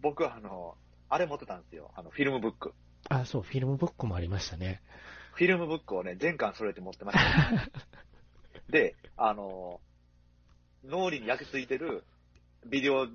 [0.01, 0.77] 僕はあの、
[1.09, 1.91] あれ持ってたんですよ。
[1.97, 2.73] あの、フィルムブック。
[3.09, 4.81] あ、そう、フィルムブックもありましたね。
[5.33, 7.71] フィルムブックをね、全巻揃えて持ってました。
[8.71, 9.81] で、あの、
[10.85, 12.05] 脳裏に焼き付いてる
[12.67, 13.09] ビデオ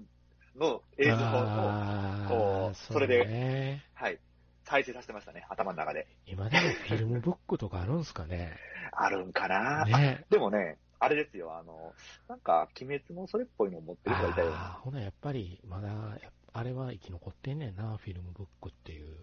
[0.57, 3.83] の映像を、こうそれでね。
[3.93, 4.19] はい、
[4.63, 6.07] 再生させてましたね、頭の中で。
[6.25, 8.57] 今でもフィルムブックとかあるんすかね。
[8.91, 10.25] あるんかな、ね。
[10.29, 11.93] でもね、あれですよ、あの、
[12.27, 14.53] なんか、鬼滅もそれっぽいの持ってる人がいたよ。
[14.53, 16.19] ああ、ほな、やっぱり、まだ、
[16.53, 19.17] あれは生き残ってんねんな、フィルムブックっていう。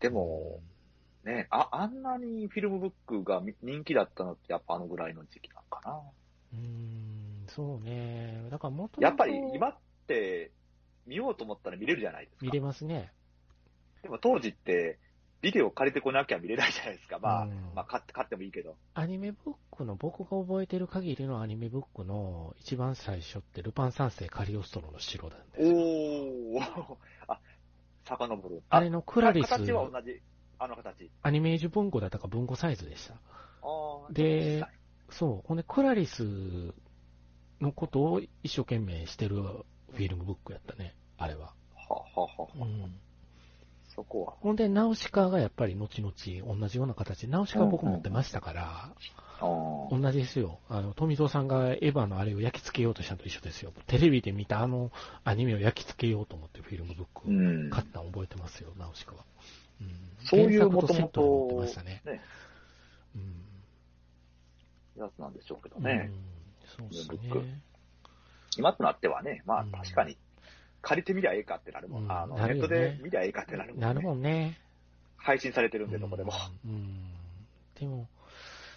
[0.00, 0.60] でも、
[1.24, 6.00] ね、あ、あんなにフィルムブックがみ人気だったのってやっぱあのぐらいの時期なんかな。
[6.52, 8.46] うーん、そうね。
[8.50, 9.78] だからもともとやっぱり今っ
[10.08, 10.50] て
[11.06, 12.46] 見ようと思ったら見れるじゃないですか。
[12.46, 13.12] 見れますね。
[14.02, 14.98] でも当時って
[15.40, 17.18] ビデオ借りてこなきゃ見れないじゃないですか。
[17.20, 18.76] まあ、うんまあ買って買ってもいいけど。
[18.94, 25.76] アニメブックの、僕が覚えてる限りのアニメブックの一番最初って、ルパン三世カリオストロの城なんですよ。
[25.76, 26.96] おー。
[27.28, 27.40] あ、
[28.04, 28.62] 遡る。
[28.68, 30.20] あれのクラリス、形は同じ。
[30.58, 31.08] あの形。
[31.22, 33.14] アニメージュ文庫だったか文庫サイズでした。
[33.14, 33.18] あ
[34.08, 34.12] あ。
[34.12, 34.64] で
[35.10, 35.46] そう。
[35.46, 36.74] ほんで、クラリス
[37.60, 39.36] のことを一生懸命してる
[39.92, 41.52] フィルムブックやったね、あれは。
[41.88, 42.94] はははは、うん。
[43.88, 44.32] そこは。
[44.40, 46.12] ほんで、ナウシカがやっぱり後々
[46.60, 48.92] 同じような形で、ナウシカは僕持ってましたから、
[49.40, 50.58] あー同じですよ。
[50.68, 53.72] あの、富蔵さんがエヴァのあれを焼き付けようとしたのと一緒ですよ。
[53.86, 54.90] テレビで見たあの
[55.24, 57.70] アニメを焼き付けようと思ってフィルムブックをうん。
[57.70, 59.24] 買ったの覚えてますよ、ナウシカは。
[59.80, 59.90] うん、
[60.24, 62.02] そういう原もとも作とセットで持ってとましたね。
[62.04, 62.20] ね、
[63.14, 65.02] うん。
[65.02, 66.10] やつなんでしょうけどうんね。
[66.76, 67.60] そうですね。
[68.56, 70.16] 今となってはね、まあうん確かに、
[70.82, 72.04] 借りてみりゃええかってなるもん。
[72.04, 73.86] うんあの、なるよねネットで見りゃええかってなるもん、ね。
[73.86, 74.58] なるもんね。
[75.16, 76.32] 配信されてるんで、どこでも。
[76.64, 76.70] うん。
[76.70, 77.08] うん
[77.78, 78.08] でも、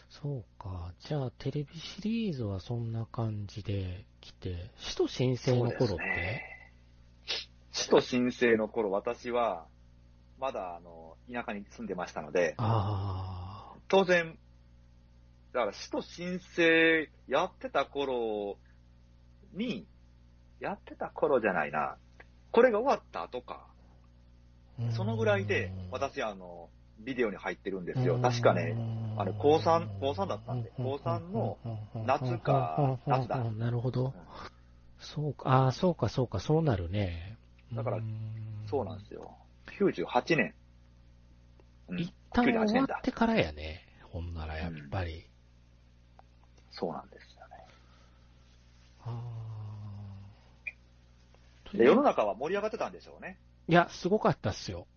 [0.09, 0.93] そうか。
[0.99, 6.43] じゃあ、テレビシリーズはそんな感じで来て、使徒申請の頃って、
[7.71, 9.65] 使徒申請の頃、私は、
[10.39, 14.37] まだ、あの、田舎に住んでましたので、あ当然、
[15.53, 18.57] だから、使徒申請やってた頃
[19.53, 19.85] に、
[20.59, 21.97] やってた頃じゃないな。
[22.51, 23.67] これが終わった後か。
[24.79, 24.91] あ。
[24.91, 28.19] そのぐらいで、私、あの、ビデオに入ってるんですよ。
[28.21, 28.75] 確かね、
[29.17, 31.57] あれ高三高三だったんで高三の
[32.05, 34.13] 夏か夏だなるほどん。
[34.99, 37.37] そうか、ああ、そうか、そうか、そうなるね。
[37.73, 38.03] だからん
[38.67, 39.35] そうなんですよ。
[39.79, 40.53] 98年。
[41.89, 43.01] うん一旦終98わっ。
[43.01, 43.81] てからやね。
[44.11, 45.25] ほんなら、やっぱり。
[46.71, 47.20] そうなんです
[51.73, 53.39] で、世の中は盛り上がってたんでしょうね。
[53.67, 54.87] いや、すごかったっすよ。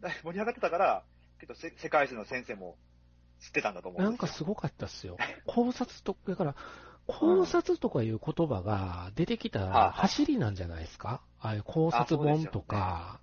[0.00, 1.02] だ盛り上がってたから、
[1.40, 2.76] けどせ世界史の先生も
[3.40, 4.10] 知ってたんだと思うんですよ。
[4.10, 5.16] なんかすごかったっすよ。
[5.46, 6.54] 考察と、だから、
[7.06, 11.22] 考察とかいう言葉が出てきはたあ走りなんじゃないですか？
[11.40, 13.20] ああいう考察本とか、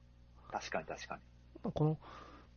[0.51, 1.19] 確かに確か
[1.63, 1.71] に。
[1.71, 1.97] この、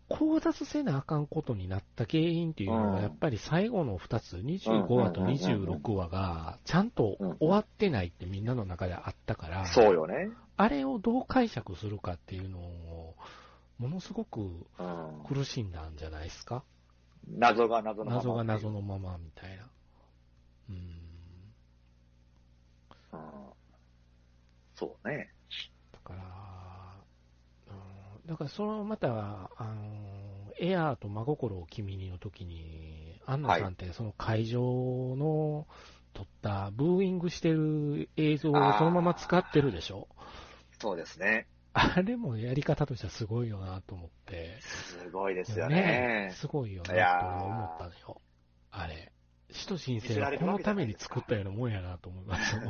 [0.09, 10.31] 考察せなあかんことになった原因っていうのは、うんやっぱり最後の2つ、25話と26話が、ちゃんとうん終わってないってみんなの中であったから、そうよね。
[10.57, 13.17] あれをどう解釈するかっていうのを、
[13.79, 15.25] ものすごくうん。
[15.29, 16.63] 苦しんだんじゃないですか？
[17.29, 18.17] 謎が謎のまま。
[18.17, 19.69] 謎が謎のままみたいな。
[20.71, 20.77] うん。
[23.13, 23.53] うん。
[24.77, 25.33] そうね。
[28.27, 34.61] だから、そのまた、あの、エアーと真心を君にの時に、安野さんってその会場
[35.17, 35.67] の
[36.15, 40.09] 撮ったブーイングしてる映像をそのまま使ってるでしょ？
[40.79, 41.47] そうですね。
[41.79, 44.59] あれもやり方としてはすごいよなと思って。
[44.63, 46.31] すごいですよね。
[46.33, 48.23] すごいよなと思ったのよ。
[48.71, 49.13] あれ。
[49.51, 52.57] 使徒申請はこのために作ったようなもんやなと思います。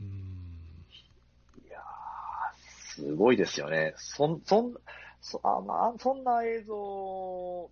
[0.00, 0.86] うん。
[1.64, 3.94] いやー、すごいですよね。
[3.96, 4.74] そん、そん、
[5.22, 7.70] そあまあ、そんな映像を、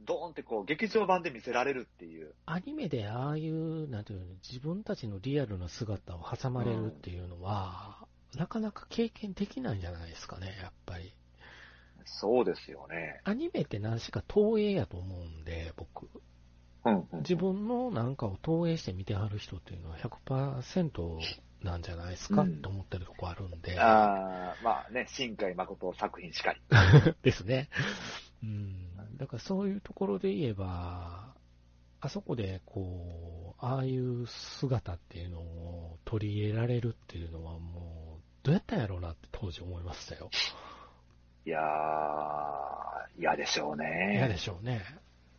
[0.00, 2.34] ドーンってこう、劇場版で見せられるっていう。
[2.46, 11.14] アニメでああいう、なんていうの、自分たちのリアルな姿を挟まれるっていうのは、なかなか経験できないんじゃないですかね、やっぱり。
[12.04, 13.20] そうですよね。
[13.24, 16.08] アニメって何しか投影やと思うんで、僕。
[16.84, 17.18] うん、うん。
[17.20, 21.18] 自分のなんかを投影して見てはる人っていうのは100%
[21.62, 23.78] なんじゃないですか、うんと思ってるとこあるんで。
[23.78, 26.60] あーまあね、新海誠作品しかり。
[27.22, 27.68] ですね。
[28.42, 29.16] うん。
[29.16, 31.34] だからそういうところで言えば、
[32.00, 40.30] あそこでこう、ああいう姿っていうのを取り入れられるっていうのはもう、どうやったんやろうなって当時思いましたよ。
[41.44, 44.14] いやー、嫌でしょうね。
[44.14, 44.84] 嫌でしょうね。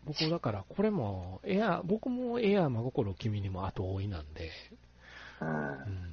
[0.06, 4.52] 僕だからこれも、エア、僕もエア真心君にも後追いなんで、
[5.42, 5.48] うん。
[5.48, 6.10] うん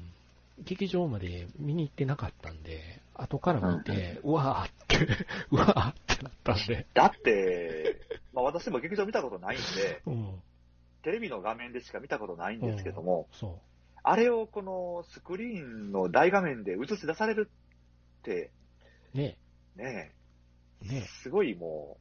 [0.58, 5.06] 劇場まで見に行ってなかったんで、後から見て、うわーって、
[5.52, 8.00] うわーってなったんで、だって、
[8.32, 10.42] まあ私も劇場見たことないんで、 うん。
[11.02, 13.60] テレビの画面でしか見たことないんですけども、そ
[14.02, 17.50] あれをこのスクリーンの大画面で映し出される
[18.20, 18.50] って、
[19.14, 19.18] う。
[19.18, 19.36] ね
[19.76, 20.12] ね
[20.82, 21.98] ねすごいも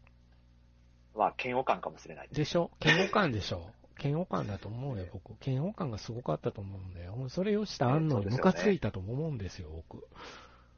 [1.13, 2.37] う、は嫌悪感かもしれないです。
[2.37, 2.71] でしょ？
[2.83, 3.69] 嫌悪感でしょ？
[4.05, 5.33] 嫌悪感だと思うよ、僕。
[5.43, 7.27] 嫌悪感がすごかったと思うんだよ。
[7.29, 10.07] それをした安野にムカついたと思うんですよ、僕。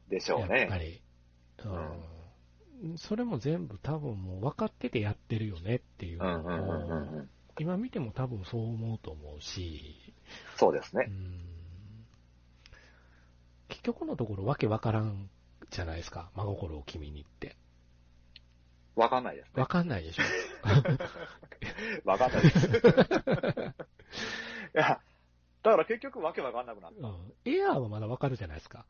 [0.10, 0.78] でしょうねやっぱ。
[0.78, 1.02] り。
[1.66, 2.98] うん。
[2.98, 7.26] それも全部多分もう分かっててやってるよねっていうのを、
[7.60, 10.14] 今見ても多分そう思うと思うし、
[10.56, 11.06] そうですね。
[11.10, 11.58] うん。
[13.68, 15.30] 結局のところわけわからん
[15.70, 17.58] じゃないですか、真心を君にって。
[18.98, 19.68] わかんないですねわ。
[19.68, 20.24] かんないでしょ。
[22.04, 22.68] わかんないです。
[22.68, 22.72] い
[24.74, 25.00] や、
[25.62, 27.34] だから結局わけわかんなくなっうん。
[27.46, 28.88] エアーはまだわかるじゃないですか。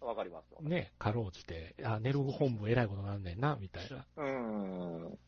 [0.00, 0.06] た。
[0.06, 0.60] わかりますよ。
[0.62, 4.06] ね、かろうじて、あ、寝る本部偉いことなんねんな、みたいな。
[4.16, 5.06] うーん。
[5.06, 5.18] うん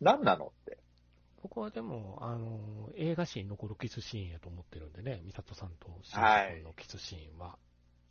[0.00, 0.78] 何なのって。
[1.42, 7.56] 僕はでも、あの、映画史に残るキスシーンやと思ってるんでね、美里さんと新はい君のキスシーンは。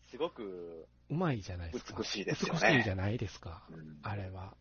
[0.09, 1.95] すごく、うまいじゃないですか。
[1.99, 3.63] 美しいですよね美しいじゃないですか。
[3.69, 4.53] うんあれは。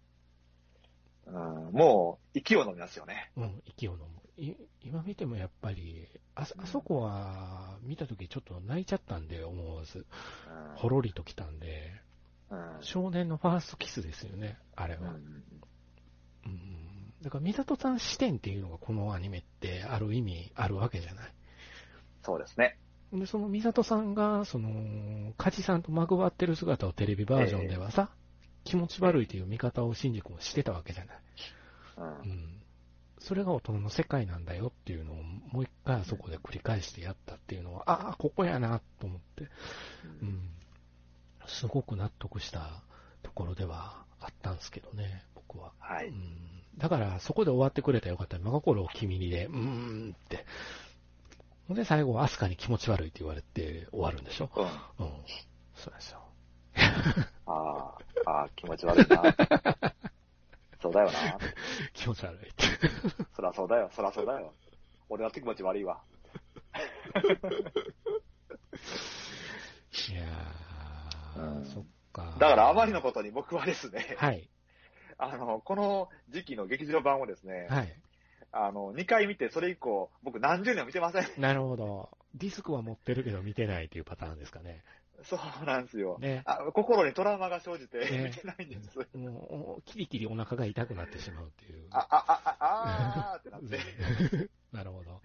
[1.26, 3.30] うんもう、息を飲みますよね。
[3.36, 4.06] うん、息を飲む。
[4.38, 9.98] い今見てもやっぱり、あそあそこは、見たときちょっと泣いちゃったんで、思わず。
[9.98, 11.92] うんほろりときたんで、
[12.50, 15.10] うん少年のファーストキスですよね、あれは。
[15.10, 15.44] うん
[16.46, 17.14] うん。
[17.22, 21.32] だから、美里さん視点っていうのがこのアニメってある意味あるわけじゃない。
[22.22, 22.78] そうですね。
[23.12, 28.10] で、その美里さんが、その、梶さんとまぐわってる姿をテレビバージョンではさ、
[28.64, 31.16] 気持ち悪いという見方を新宿もしてたわけじゃない。
[31.98, 32.62] うんうん。
[33.20, 39.48] それが大人の世界なんだよっていうのをもう一回あそこで繰り返してやったっていうのは、ああ、ここやなと思って、
[40.22, 40.50] うん。
[41.46, 42.82] すごく納得した
[43.22, 45.72] ところではあったんですけどね、僕は。
[45.78, 46.08] はい。
[46.08, 46.56] うん。
[46.76, 48.38] だから、そこで終わってくれたらよかった。
[48.38, 49.56] 真心を君にで、うー
[50.08, 50.44] んって。
[51.70, 54.50] で、最後、アスカに気持ち悪いって言われて終わるんでしょ？
[54.54, 54.64] うん。
[54.64, 55.12] うん。
[55.74, 56.22] そうですよ。
[57.46, 57.52] あ
[58.26, 59.22] あ、ああ、気持ち悪いな。
[60.80, 61.38] そうだよな。
[61.92, 62.64] 気持ち悪いって。
[63.34, 64.54] そらそうだよ、そらそうだよ。
[65.08, 66.00] 俺だって気持ち悪いわ。
[70.08, 72.36] いやー、うんそっか。
[72.38, 74.48] だからあまりのことに僕はですね、はい。
[75.18, 78.00] あの、この時期の劇場版をですね、はい。
[78.64, 81.24] あの、2回見て、それ以降、僕何十年も見てません。
[81.40, 82.10] なるほど。
[82.34, 84.82] ディスクは持ってるけど見てないっていうパターンですかね。
[85.22, 86.18] そうなんですよ。
[86.18, 86.42] ね。
[86.44, 89.16] あ心にトラウマが生じてね見てないんです。
[89.16, 91.86] もう、キリキリお腹が痛くなってしまうっていう。
[91.90, 94.50] あ、あ、あ、あ、あーってなって。
[94.72, 95.22] なるほど。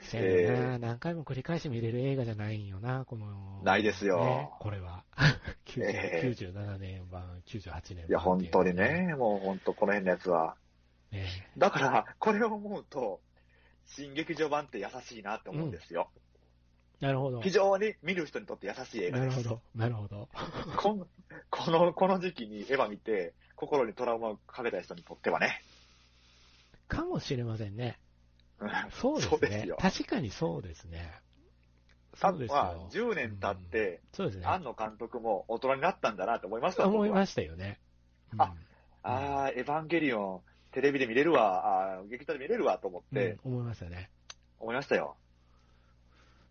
[0.00, 3.62] せやねんな、何回も繰り返し見れる映画じゃないんよな、この。
[3.62, 5.04] ないですよねこれは。
[5.66, 8.06] 90ええ97年版、98年版。
[8.08, 8.74] いや、本当に。
[8.74, 10.56] ね、もう本当この辺のやつは。
[11.12, 13.20] ねだから、これを思うと、
[13.86, 16.10] 新劇場版って優しいなって思うんですよ。
[17.00, 17.50] なるほど非。
[17.50, 19.36] 常に見る人にとって優しい映画です。
[19.36, 19.60] なるほど。
[19.74, 20.28] なるほど。
[20.76, 21.06] こん
[21.50, 25.62] この、この時期にエヴァ見て、心にトラウマをかけた人にとってはね。
[26.88, 27.98] かもしれませんね。
[28.60, 29.30] うんそうですね。
[29.30, 31.10] そうですよ確かにそうですね。
[32.20, 32.88] 多そうですよ。
[32.92, 34.46] 10年経って、そうですね。
[34.46, 37.80] 庵野監督も大人になったんだなって思いました思いましたよね。
[38.32, 38.54] うんあ
[39.02, 40.40] あー、エヴァンゲリオン、
[40.72, 44.10] テレビで見れるわ、あー劇場で見れるわと思って、うん思いましたね。
[44.58, 45.16] 思いましたよ。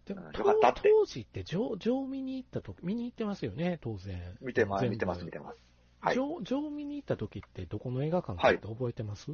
[0.05, 4.37] でも、うんよかったって当時って、上、上見に行ったとき、見に行ってますよね、当然。
[4.41, 5.57] 見てます、見てます、見てます。
[6.01, 9.31] はい上、上見に行ったときって、どこの映画館かって覚えてます、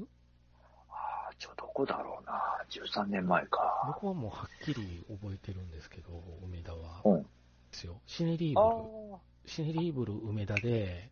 [0.89, 3.84] あーちょ、どこだろうな、13年前か。
[3.88, 7.02] 僕はもうはっきり覚えてるんですけど、梅田は。
[7.06, 7.24] うん。
[7.24, 7.28] で
[7.71, 8.00] すよ。
[8.06, 11.10] シネリーあブル、シネリーブル梅田で、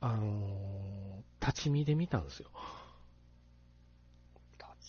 [0.00, 2.50] あのー立ち見で見たんですよ。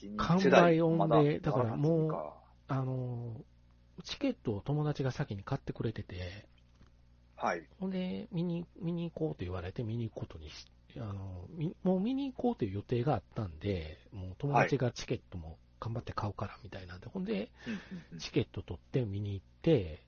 [0.08, 3.44] ー完売音でだからもうあのー
[4.04, 6.48] チケットを友達が先に買ってくれてて、
[7.36, 7.68] はい。
[7.80, 18.20] ほんで、見に、見に行こうと言われて見に行くことにし、あの、みもう見に行こうという予定があったんで、もう友達がチケットも頑張って買うからみたいなんで、ほんで、うんうんうん。
[18.20, 20.04] チケット取って見に行って、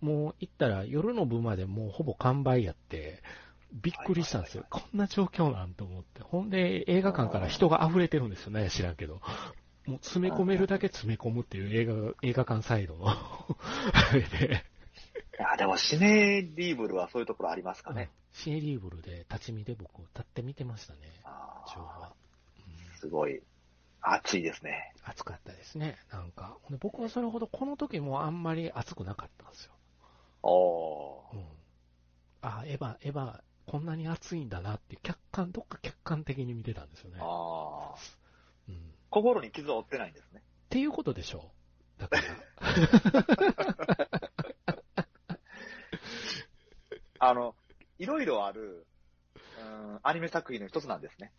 [0.00, 3.22] もう行ったら夜の部までもうほぼ完売やって、
[3.72, 4.64] びっくりしたんですよ。
[4.70, 6.22] こんな状況なんと思って。
[6.22, 9.20] ほんで、映画館から人が溢れてるんですよね、知らんけど。
[9.86, 13.16] もう詰め込めるだけ詰め込むっていう映画、映画館サイドの、あ
[14.12, 14.64] れで。
[15.38, 18.10] いや、でもシネリーブルはそういうところありますかね。
[18.32, 22.12] シエリーブルで立ち見で僕立って見てましたね、あ一応は。
[22.58, 23.42] ーうんすごい、
[24.02, 24.92] 熱いですね。
[25.02, 26.56] 暑かったですね、なんか。
[26.80, 29.72] 僕はそれほどこの時もあんまり暑くなかったんですよ。
[30.42, 31.44] おーうん。
[32.42, 33.40] あ、エヴァ、エヴァ、
[33.70, 37.18] こんなに暑いんだなって、客観、どっか客観的に見てたんですよね。
[37.20, 38.16] あー
[38.68, 38.74] うん。
[38.74, 38.78] っ
[39.10, 40.42] 心に傷を負ってないんですね。
[40.70, 41.52] ていうことでしょ
[41.96, 42.00] う。
[42.00, 42.24] だから。
[47.30, 47.54] あの、
[48.00, 48.88] いろいろある、
[49.60, 51.32] うん、アニメ作品の一つなんですね。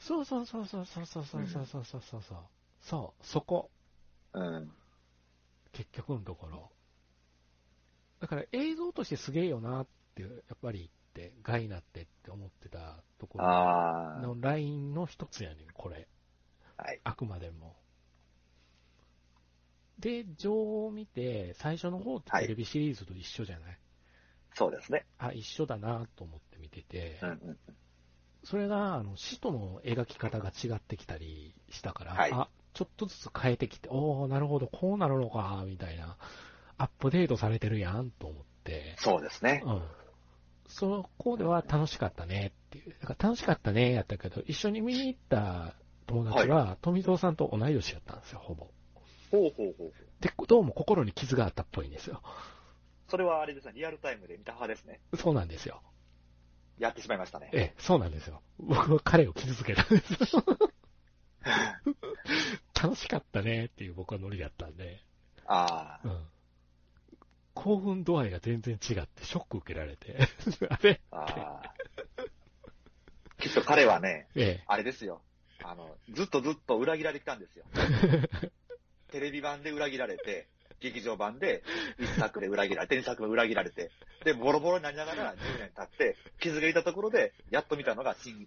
[0.00, 2.38] そうそうそうそうそうそうそうそうそうそうそうそう。
[2.80, 3.70] そう、そこ。
[4.32, 4.72] うん。
[5.70, 6.72] 結局のところ。
[8.18, 10.90] だから映像としてすげえよなって、やっぱり
[11.46, 16.08] って、ガイナってって思ってたところあのラインの一つやねん、これ。
[16.76, 16.82] あ。
[16.82, 17.00] はい。
[17.04, 17.76] あくまでも。
[19.98, 23.78] で、情を見て、最初の方ってはいテレビシリーズと一緒じゃない、
[24.54, 25.06] そうですね。
[25.18, 27.58] あ、一緒だなと思って見てて、うんうん。
[28.44, 36.18] それが、あの、死との描き方が違ってきたりしたから、はいあ、ちょっとずつ変えてきて、おー、なるほど、こうなるのか、みたいな、
[36.76, 39.62] アップデートされてるやん、と思って、そうですね。
[39.64, 39.82] うん。
[40.68, 42.94] そこでは楽しかったねっていう。
[43.00, 45.74] だから楽しかったね、やったけど、一緒に見に行った
[46.06, 48.68] 友達は、富蔵さんと同い年やったんですよ、ほぼ。
[49.30, 49.92] ほうほうほう。
[50.20, 52.22] で、どうも心に傷があったっぽいんですよ。
[53.08, 55.00] それはあれですね、リアルタイムで見た派ですね。
[55.14, 55.82] そうなんですよ。
[56.78, 57.50] やってしまいましたね。
[57.52, 58.42] ええ、そうなんですよ。
[58.58, 60.44] 僕は彼を傷つけたんですよ。
[62.80, 65.00] 楽しかったねっていう僕はノリだったんで、
[65.46, 66.26] あうん。
[67.56, 70.18] 興奮度合いが全然違ってショック受けられて、
[70.68, 71.62] あれあ。
[73.38, 75.22] きっと彼はね、えあれですよ。
[75.64, 77.64] あの、ずっとずっと裏切られてきたんですよ。
[79.10, 80.48] テレビ版で裏切られて、
[80.80, 81.62] 劇場版で
[81.98, 83.90] 1作で裏切られて、2作目裏切られて、
[84.24, 88.46] で、ボロボロになりながら10年経って、傷がいたところで、やっと見たのが新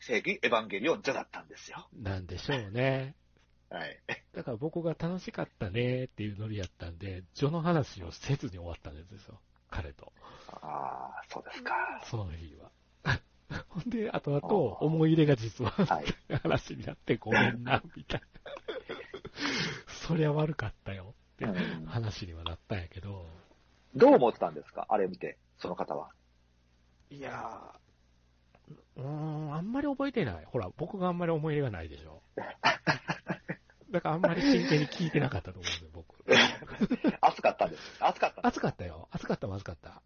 [0.00, 1.88] 世紀エヴァンゲリオンジョだったんですよ。
[1.98, 3.16] え、なんでしょうね。
[3.70, 4.00] はい。
[4.32, 9.40] だから僕が楽しかったねっていうノリやったんで、ジョの話をせずに終わったんですよ。
[9.70, 10.12] 彼と。
[10.62, 11.72] ああ、そうですか。
[12.04, 12.70] その日は。
[13.68, 14.46] ほんで、後々
[14.80, 16.06] 思い入れが実ははい。
[16.42, 18.26] 話になってごめんな、みたいな。
[19.86, 23.26] そりゃ悪かったよってうん話にはなったんやけど、
[23.94, 24.86] どう思ってたんですか？
[24.88, 26.10] あれを見て、その方は。
[27.10, 30.44] いやー、うーん、あんまり覚えてない。
[30.44, 32.22] ほら、僕があんまり思い入れがないでしょ。
[33.94, 36.16] だからあんまり真剣に聞いてなかったと思うんで、僕。
[37.22, 37.82] 熱かったんです。
[38.00, 39.08] 熱かった暑かったよ。
[39.12, 40.02] 暑かったも暑かった。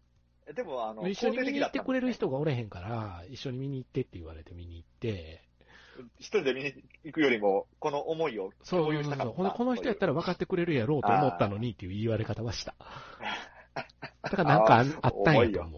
[0.47, 0.53] す。
[0.53, 5.43] でも、あの、一緒に見に行ってくれる人がおれへんから、一緒に見に行ってって言われて見に行って、
[6.19, 6.73] 一人で見に
[7.03, 9.25] 行くよりも、この思いをそう共有したかった。
[9.25, 9.43] そうそう。
[9.43, 12.75] ほんで、この人やったら分かってくれるやろうと思ったのにっていう言われ方はした。
[14.21, 15.77] だからなんかあったんやと思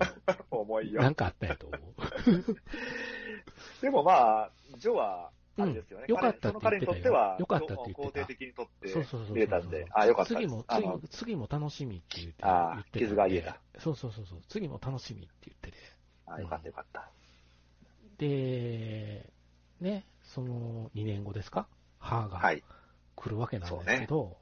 [0.51, 1.01] 思いうよ。
[1.01, 1.81] なんかあったんやと思う。
[3.81, 6.05] でもまあ、ジョは、あうんれですよね。
[6.07, 9.35] よかったって言ってたよ彼その彼にとっては、よかったって言ってた肯定的にとってそうそうそう。
[9.35, 10.35] 見れたんで、あ、よかった。
[10.35, 13.59] 次も、次も、次も楽しみって言って、あー言ってたんで傷が癒えた。
[13.79, 14.41] そうそうそうそう。
[14.47, 15.77] 次も楽しみって言ってて。
[16.27, 17.09] あよかったよかった。
[18.17, 19.29] で、
[19.81, 21.67] ね、その2年後ですか？
[21.99, 22.63] 母がはい。
[23.15, 24.37] 来るわけなんですけど、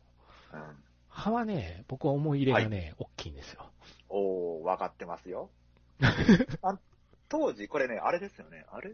[0.53, 0.61] うん、
[1.09, 3.69] 母はね、僕は思い入れがね、大きいんですよ。
[4.09, 5.49] おー、わかってますよ。
[6.61, 6.77] あ
[7.27, 8.65] 当時、これね、あれですよね。
[8.71, 8.91] あれ？
[8.91, 8.93] あ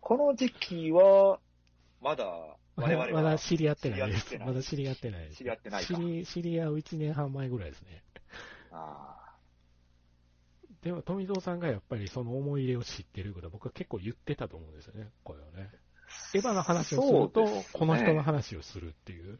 [0.00, 1.38] この時期は、
[2.00, 2.24] まだ、
[2.76, 4.38] 我々は、まだ知り合ってないです。
[4.38, 5.36] まだ知り合ってないです。
[5.36, 8.02] 知り合ってないか知り知り合う1年半前ぐらいですね。
[8.70, 9.22] あ
[10.82, 15.70] でも、富蔵さんがやっぱりその思い入れを知ってるから、僕は結構言ってたと思うんですよね、これをね。
[16.34, 19.34] エヴァの話をすると、この人の話をするっていう。
[19.34, 19.38] ー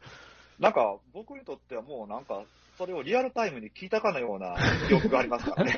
[0.63, 2.45] なんか、僕にとってはもうなんか、
[2.79, 4.57] それをリアルタイムに聞いたかのような
[4.89, 5.77] 記憶がありますからね。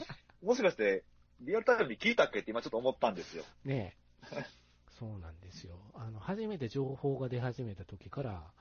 [0.44, 1.04] もしかして、
[1.40, 3.44] リアルタイムに聞いたっけって今ちょっと思ったんですよ。
[3.64, 4.44] ねえ。
[4.98, 5.78] そうなんですよ。
[5.94, 8.52] あの、初めて情報が出始めた時から、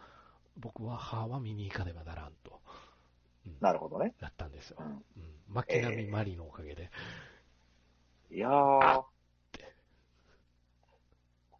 [0.55, 2.61] 僕は母は見に行かねばならんと。
[3.45, 4.13] うんなるほどね。
[4.19, 4.83] だったんですよう。
[4.83, 5.03] ん、うん。
[5.47, 6.91] 巻波マリのおかげで。
[8.29, 9.05] いやー、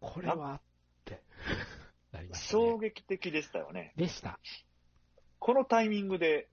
[0.00, 0.60] これはっ
[1.04, 1.22] て、
[2.12, 2.88] なりました衝ね。
[2.90, 3.94] 撃的でしたよね。
[3.96, 4.38] でした。
[5.38, 6.48] このタイミングで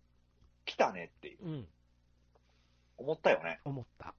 [0.65, 1.67] 来たねっていううん。
[2.97, 3.59] 思ったよね。
[3.65, 4.15] 思った。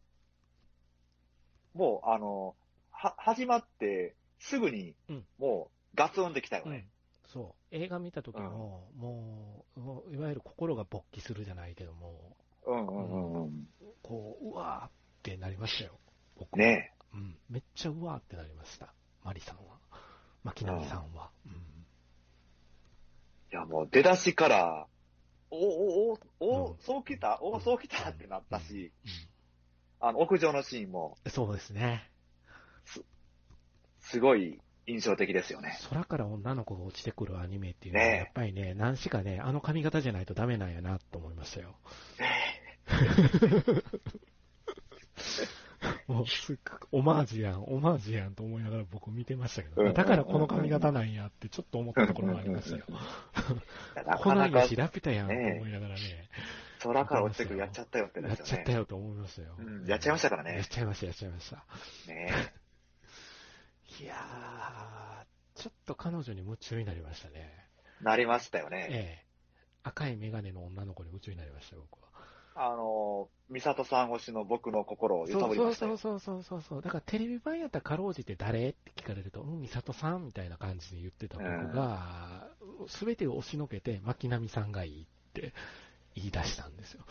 [1.77, 2.57] もう、あの、
[2.91, 6.89] は、始まってすぐにうん、もうガツンできたようんね。。
[7.27, 7.75] そう。
[7.75, 13.69] 映画見た時も、もう、もういわゆる心が勃起するじゃないけども、うんうんうんうん。
[14.03, 14.91] こう、うわーっ
[15.23, 15.99] てなりましたよ。
[16.39, 17.37] 僕はねうん。
[17.51, 18.93] めっちゃうわーってなりました。
[19.23, 19.79] マリさんは。
[20.45, 21.31] 巻波さんは。
[21.47, 21.53] うん。
[21.53, 21.57] え。
[23.53, 24.87] いやもう出だしから、
[25.51, 27.39] おおおお、うんそう来た？
[27.41, 28.11] おそう来た？
[28.11, 29.09] ってなったし、う
[30.01, 31.31] あの、屋上のシーンもん。
[31.31, 32.11] そうですね。
[34.01, 35.77] すごい印象的ですよね。
[35.91, 41.75] 空から女の子が落ちてくるアニメっていうのは、ねやっぱりね、何しかね、あの髪型じゃないとダメなんやなと思いましたよ。
[46.07, 52.85] もうすっごく、オマージュやん、オマージュやんと思いながら僕見てましたけど、うんだからこの髪型なんやってちょっと思ったところもありましたよ。
[54.07, 56.29] なこかないやし、ラピュタやんと思いながらね、
[56.87, 58.51] 空から落ちてくるやっちゃったよってやっですよね。
[58.51, 59.55] ちゃったよと思いましたよ。
[59.59, 61.65] うんやっちゃいましたからねやっちゃいました、やっちゃいました。
[62.07, 62.33] ね
[64.01, 67.67] いやー、ちょっと彼女に夢中になりましたね。
[68.03, 68.89] なりましたよね。
[68.91, 69.27] ええ。
[69.85, 72.07] 赤いメガネの女の子に夢中になりましたよ、僕は。
[72.59, 75.97] あの、美里さん推しの僕の心を揺さぶりましたよ。
[75.97, 76.83] そうそうそうそうそう。
[76.83, 78.71] だからテレビ版やったらかろうじて誰？
[78.71, 82.49] って聞かれると、うん、美里さんみたいな感じで言ってた僕が、
[82.89, 85.53] すべ、てを押しのけて、牧波さんがいいって
[86.17, 87.05] 言い出したんですよ。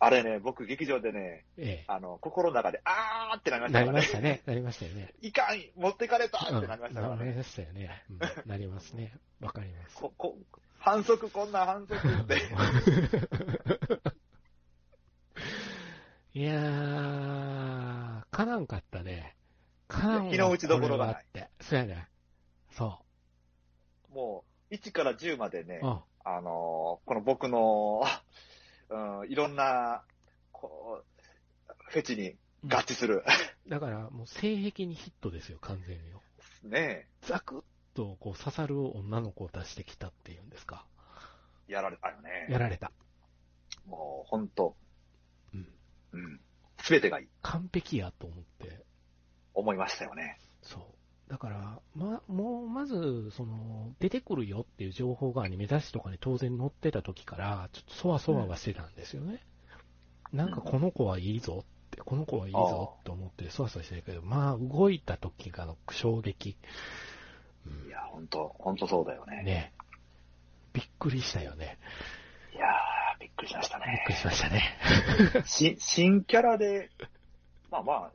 [0.00, 3.72] あれね、僕劇場でね、えあの、心の中で、あーってなりまえ。
[3.72, 3.82] したね。
[3.84, 4.42] なりましたね。
[4.44, 5.14] なりましたよね。
[5.22, 7.24] いかん持ってかれたうんってなりましたからね。
[7.24, 8.04] なりましたよね。
[8.10, 8.18] うん
[8.50, 9.14] なりますね。
[9.40, 9.96] わかります。
[9.96, 10.36] こ、こ、
[10.78, 12.42] 反則、こんなん反則って。
[16.34, 19.36] いやー、かなんかったね。
[19.88, 21.24] かなん日の打ちどころがない。
[21.60, 22.08] そうやね。
[22.72, 22.98] そ
[24.12, 25.86] もう、1から10までねう。
[25.86, 26.00] う、ん。
[26.24, 28.02] あのーこの僕の、
[28.88, 30.04] うん、いろんな、
[30.52, 33.24] こう、フェチに合致する。
[33.68, 36.12] だから、もう性癖にヒットですよ、完全に。
[36.70, 37.64] ねザクッ
[37.94, 40.86] とこう刺さる女の子を出してきたっていうんですか。
[41.68, 42.46] やられたよね。
[42.48, 42.90] やられた。
[43.86, 44.76] もう、ほんと、
[45.52, 45.68] うん。
[46.12, 46.40] うん。
[46.78, 47.28] すべてがいい。
[47.42, 48.84] 完璧やと思って。
[49.52, 50.38] 思いましたよね。
[50.62, 50.93] そう。
[51.28, 59.40] だから、ま、もう、まず、その、出てくるよっていう情報がアニメ雑誌とかに当然載ってた時から、ちょっとそわそわはしてたんですよね。
[60.32, 66.56] なんかこの子はいいぞって、この子はいいぞって思ってそわそわしてるけど、まあ、動いた時がの衝撃。
[67.66, 69.42] うんいや、ほんと、ほんとそうだよね。
[69.42, 69.72] ね。
[70.74, 71.78] びっくりしたよね。
[72.52, 74.10] いやー、びっくりしましたびっねく。
[74.10, 75.44] りしましたね。
[75.46, 76.90] し新キャラで、
[77.70, 78.12] まあまあ、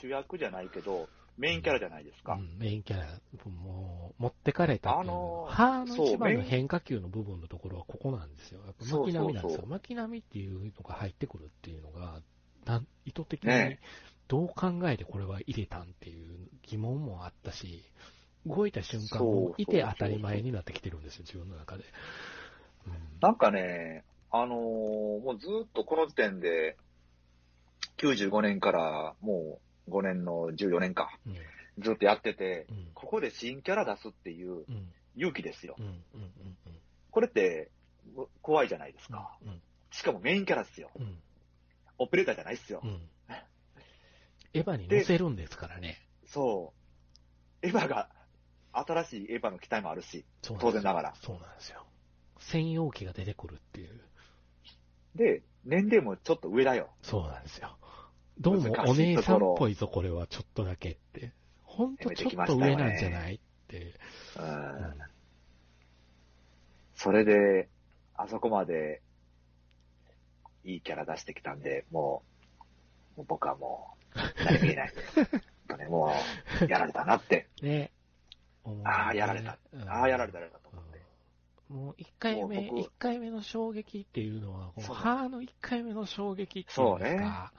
[0.00, 1.08] 主主役じゃないけど、
[1.38, 2.34] メインキャラじゃないですか。
[2.34, 3.06] うん、メインキャラ、
[3.50, 8.60] もう、持ってかれたあのー歯の一番の変化球の部分のところはここなんですよ。
[8.66, 9.64] やっぱ巻き波なんですよ。
[9.66, 12.20] 巻き波っていうのが入ってくるっていうのが、
[12.66, 13.80] なん意図的にね
[14.28, 17.82] どう考えてこれは入れたんっていう疑問もあったし、
[18.46, 21.84] 動いた瞬間もいて当たり前になってきてるんですよ、自分の中で。
[22.86, 26.76] うんなんかね、あのーもうずっとこの時点で、
[27.98, 31.36] 95年からもう5年の14年か、うん
[31.78, 35.76] ずっとやってて、うんここで新キャラ出すっていううん勇気ですよ。
[37.10, 37.70] これって、
[38.16, 39.38] う怖いじゃないですうんか。
[39.46, 40.90] うんしかもメインキャラですよ。
[40.94, 41.18] うん
[41.98, 42.86] オペレーターじゃないですよう。
[42.86, 43.00] ん
[44.54, 45.98] エヴァに乗せるんですからね。
[46.26, 46.72] そ
[47.62, 47.66] う。
[47.66, 48.10] エヴァが、
[48.72, 51.14] 新しいエヴァの期待もあるし、当然ながら。
[51.22, 51.86] そうなんですよ。
[52.38, 54.00] 専用機が出てくるっていう。
[55.14, 56.90] で、年齢もちょっと上だよ。
[57.02, 57.76] そうなんですよ。
[58.38, 61.32] どうもお姉さんっぽいぞ、これはちょっとだけって。
[61.64, 63.94] ほんとちょっと上なんじゃないって。
[64.36, 64.42] う。
[64.42, 64.94] うんん
[66.94, 67.68] それで、
[68.14, 69.02] あそこまで、
[70.64, 72.22] いいキャラ出してきたんで、も
[73.16, 74.92] う、もう僕はもう、何も言えない。
[75.78, 76.14] ね、も
[76.62, 77.48] う、やられたなって。
[77.62, 77.90] ね。
[78.84, 79.58] ああ、やられた。
[79.72, 80.98] うんああ、やられた、やられたと思って。
[80.98, 81.02] うん
[81.72, 87.52] もう一回目、一回目の衝撃っていうのは、こうそう歯の一回目の衝撃っていうんですそうねか。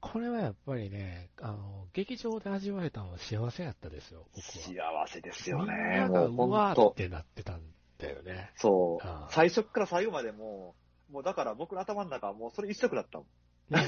[0.00, 4.52] これはやっぱりね、あの、劇場で味わえたのは幸せやったですよ、僕は。
[4.52, 5.74] 幸せですよみんね。
[5.98, 7.62] ながもううわーってなってたん
[7.98, 8.52] だよね。
[8.56, 9.32] そああう。
[9.32, 10.76] 最初から最後までも
[11.10, 13.74] う、もうだから僕の頭の中はもうそれ一色だったもん。
[13.74, 13.82] ね。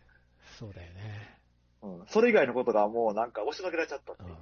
[0.58, 1.40] そうだよね。
[1.82, 2.06] うん。
[2.06, 4.36] それ以外のことがもうなんか押しのけられちゃったっていううん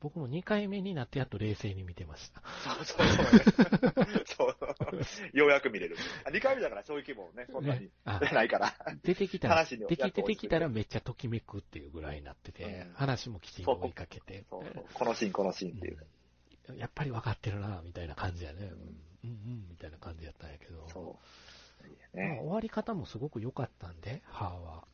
[0.00, 2.42] 僕も2回目になってやっと冷静に見てました。
[2.64, 4.54] そうそうそう。
[5.04, 5.36] そう。
[5.36, 5.96] ようやく見れる。
[6.24, 8.74] あ2回目だから衝撃もね、そんなにないから。
[9.02, 14.84] 出てきたら、出ててきたらめっちゃときめくっていうぐらいになってて、うん話もきちんと追いかけて、そうそう。
[14.92, 15.98] このシーン、このシーンっていう。
[15.98, 16.06] うん
[16.78, 18.58] やっぱり分かってるな、みたいな感じやね。
[18.62, 20.88] うん、うん、うんみたいな感じやったんやけど。
[20.88, 21.16] そ
[21.84, 21.88] う。
[21.88, 22.40] いいまあね。
[22.42, 24.84] 終わり方もすごく良かったんで、歯は。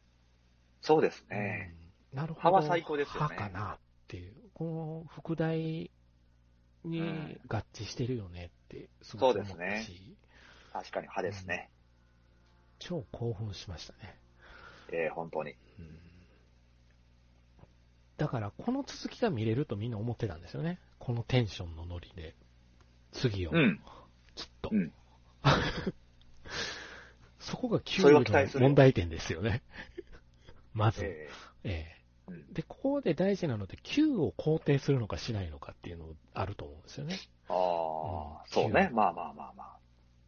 [0.82, 1.74] そうですね。
[1.76, 1.82] うん
[2.12, 2.40] なるほど。
[2.40, 3.78] 歯は最高ですよね歯かなっ
[4.08, 4.32] ていう。
[4.54, 5.90] この副題
[6.84, 7.00] に
[7.48, 9.90] 合致してるよねって、すごく思ったし、そうです
[10.72, 11.70] 確かに歯ですね。
[12.78, 14.18] 超興奮しましたね。
[14.92, 15.50] えー、本当に。
[15.78, 15.98] うん
[18.18, 20.78] だから、この続きが見れるとみんな思ってたんですよね。
[21.00, 22.36] このテンションのノリで。
[23.10, 23.80] 次を、うん。
[24.36, 24.70] きっと。
[24.70, 24.92] うん
[27.40, 29.62] そこが9それは期待するよの問題点ですよね。
[30.72, 31.04] まず。
[31.04, 31.28] え
[31.64, 32.01] ええーうん
[32.52, 37.18] で、ここで大事なので、9を肯定するのかしないのかっていうのあると思うんですよね。
[37.48, 38.90] ああ、うんそうね。
[38.92, 39.76] まあまあまあまあ。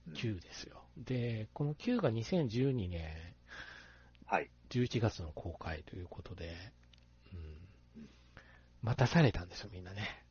[0.08, 0.82] うん9ですよ。
[0.98, 3.34] で、この9が2012年
[4.26, 4.50] はい。
[4.70, 6.54] 11月の公開ということで、
[7.32, 7.36] う
[8.00, 8.08] ん、
[8.82, 10.24] 待たされたんですよ、みんなね。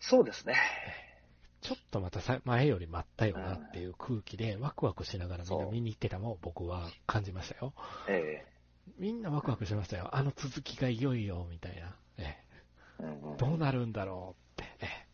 [0.00, 0.56] そうですね。
[1.62, 7.72] ちょっとまたさ前より待ったよなっていう空気で、ワクワクしながらみんな見に行ってたのを僕は感じましたよ。
[8.08, 8.46] え
[8.98, 10.08] みんなワクワクしましたよ。
[10.12, 11.94] あの続きがいよいよ、みたいな。
[12.18, 12.36] え
[13.00, 13.04] え
[13.38, 14.72] どうなるんだろうって。
[14.80, 15.06] ええ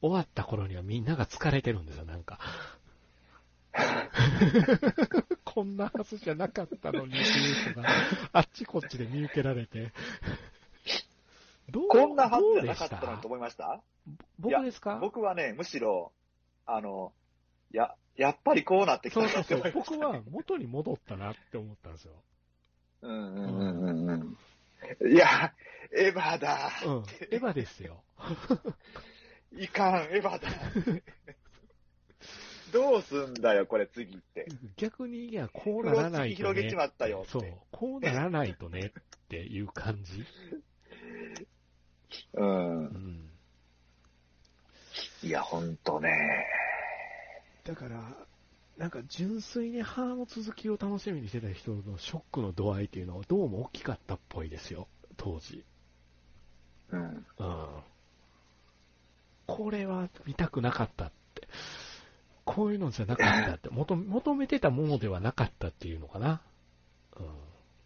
[0.00, 2.38] 終わった頃にはみんなが疲れてるんですよ、なんか。
[5.44, 7.88] こんなはずじゃなかったのにっていう人が、
[8.32, 9.92] あっちこっちで見受けられて。
[11.70, 13.82] どうこんなはずじゃなかったのにと思いました？
[14.38, 14.98] 僕ですか？
[15.00, 16.12] 僕はね、むしろ、
[16.64, 17.12] あの、
[17.72, 20.06] や、やっぱりこうなってきたなってそうそうそう思いました。
[20.06, 22.12] 僕は元に戻ったなって思ったんですよ。
[23.02, 24.14] うんうんうんうんう
[25.06, 25.12] ん。
[25.12, 25.52] いや、
[25.96, 26.70] エヴァだ。
[26.84, 27.04] うん。
[27.30, 28.02] エヴァですよ。
[29.52, 30.48] いかん、エヴァだ。
[32.72, 34.46] どうすんだよ、これ次って。
[34.76, 36.34] 逆に、いや、こうならないと、ね。
[36.34, 37.44] 広げちまったよってそう。
[37.70, 38.92] こうならないとねっ
[39.28, 40.24] ていう感じ。
[42.34, 42.42] う。
[42.42, 43.30] うんん。
[45.22, 46.46] いや、ほんとね。
[47.64, 48.27] だから、
[48.78, 55.64] なんか純粋に歯の続きを楽しみにしてた人のショックの度合いっていうのはどうも大きかったっぽいですよ、当時。
[56.92, 57.26] うん。
[57.38, 57.66] うん。
[59.46, 61.48] これは見たくなかったって。
[62.44, 63.68] こういうのじゃなかったって。
[63.74, 66.40] 求求めてたものではなかったっていうのかな。
[67.18, 67.26] うん。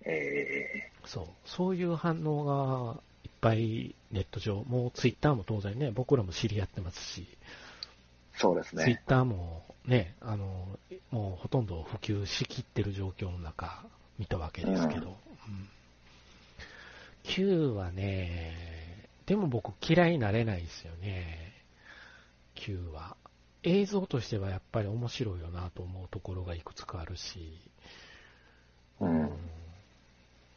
[0.05, 1.26] えそう。
[1.47, 7.61] そういう反応がいっぱいネット上、もうツイッターも当然ね、僕らも知り合ってますし、ー、
[8.43, 9.03] そうですツイッね。
[9.07, 10.78] ターもね、あの、
[11.12, 13.84] もうほとんど普及しきってる状況の中、
[14.18, 15.16] 見たわけですけど、うん、
[17.22, 21.53] Q はね、でも僕嫌いになれないですよね、
[22.57, 23.16] Q は。
[23.62, 27.61] 映像としてはやっぱり面白いよなと思うところがいくつかあるし、
[28.99, 29.30] うん。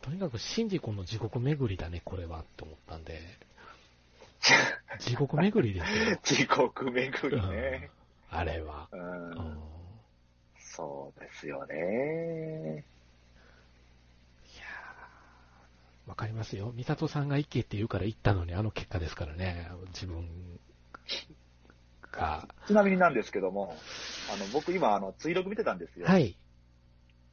[0.02, 3.22] とにかく、シンジ君の地獄巡りだね、これは、って思ったんで。
[5.00, 6.20] 地獄巡りですよ。
[6.24, 7.90] 地獄巡りね。
[8.00, 8.06] うん
[8.38, 8.90] あれは。
[8.92, 9.60] ううんん。
[10.58, 11.76] そうですよね。
[14.44, 16.74] いやーわかりますよ。
[16.76, 19.70] 美里さんが行けって言うから行ったのにあの結果ですからね。
[19.94, 20.28] 自分
[22.12, 22.48] が。
[22.68, 23.76] ちなみになんですけども、
[24.34, 26.08] あの、僕今、あの、ツイログ見てたんですよ。
[26.08, 26.38] はい。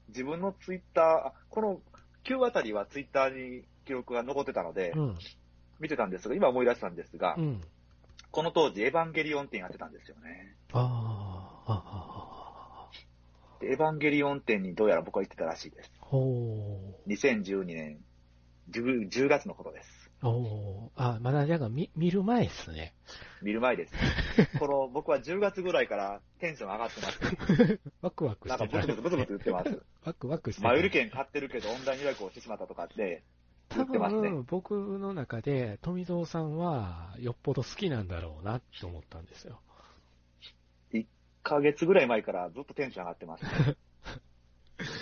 [0.09, 1.81] 自分のツイッター、あこの
[2.25, 5.19] 9あたりはツイッターに記録が残ってたのでう、ん。
[5.83, 7.61] 見てたんですが、今思い出したんですがう、ん。
[8.30, 10.57] この当時、エヴァンゲリオン展やってたんですよね。
[10.72, 12.89] あーあ
[13.61, 15.93] でエヴァンゲリオン展にどうやら僕は行ってたらしいです。
[16.01, 16.05] ー。
[16.05, 17.99] ほ2012年
[18.70, 20.11] 10, 10月のことです。
[20.22, 20.28] ー。
[20.28, 21.03] おー。
[21.03, 22.95] あ、まだじゃあ見、見る前ですね。
[23.43, 23.95] 見る前です。
[24.59, 27.80] この、僕は10月ぐらいからテンション上がってます。
[28.01, 28.80] ワクワクなんしてた。
[28.80, 29.83] かブツブツブツブツ言ってます。
[30.05, 30.68] ワクワクしてた。
[30.68, 33.22] 前売り券買ってるけどオンライン予約をしてしまったとかって、
[33.77, 39.61] 多分、僕の中で、富蔵さんは、よっぽど好きなんだろうなって思ったんですよ。
[40.93, 41.07] 1
[41.43, 43.77] ヶ月ぐらい前からずっとテンション上がってます、 ね。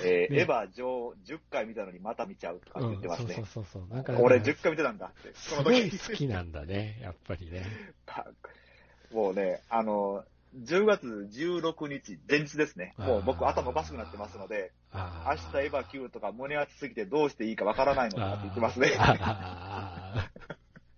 [0.04, 3.36] えーねエヴァ上10回見たのにまた見ちゃうとか言ってますね。
[3.38, 3.94] うん、そうそうそう。
[3.94, 5.34] なんか、俺10回見てたんだって。
[5.34, 7.64] すごい時好きなんだね、やっぱりね。
[9.12, 10.24] もうね、あの、
[10.56, 12.94] 10月16日、前日ですね。
[12.98, 18.90] もう僕頭おかしくなってますので、あ明日エヴァ9とか胸熱すぎてどうしていいかわからないのかって言ってますね。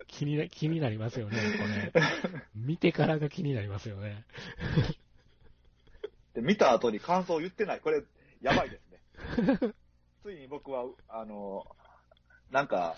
[0.07, 2.03] 気にな、気になりますよね、これ。
[2.55, 4.25] 見てからが気になりますよね。
[6.33, 7.79] で見た後に感想を言ってない。
[7.79, 8.03] これ、
[8.41, 9.57] やばいですね。
[10.23, 11.65] ついに僕は、あの、
[12.51, 12.95] なんか、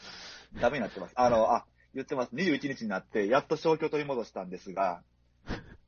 [0.62, 1.14] ダメになってます。
[1.16, 2.36] あの、あ、言ってます。
[2.36, 5.02] 21日になって、やっと正気を取り戻したんですが、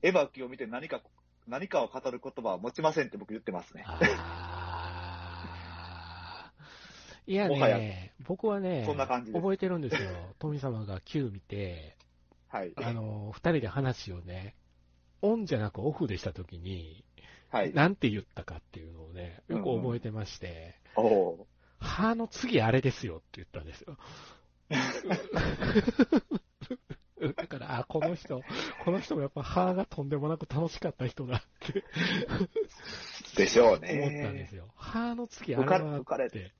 [0.02, 1.02] エヴァ9を見て何か、
[1.48, 3.86] 何かを語る言葉は持ちませんって僕言ってますね。
[7.28, 10.10] いやもはやね、僕はね、そんな感じです覚えてるんですよ。
[10.40, 11.98] 富様が Q 見て、
[12.48, 12.72] はい。
[12.78, 14.56] あの、二人で話をね、
[15.22, 17.04] オンじゃなくオフでしたときに、
[17.50, 17.74] はい。
[17.74, 21.48] なんて言ったかっていうのをね、よく覚えてまして、おお
[21.80, 23.98] 歯の次あれですよって言ったんですよ。
[27.36, 28.42] だから、あ、この人、
[28.86, 34.48] この人もやっぱ歯がとんでもなく楽しかった人だってーでしょう思ったんでね。
[34.50, 34.68] すよ。
[34.76, 36.52] 歯の次あれは浮かれって、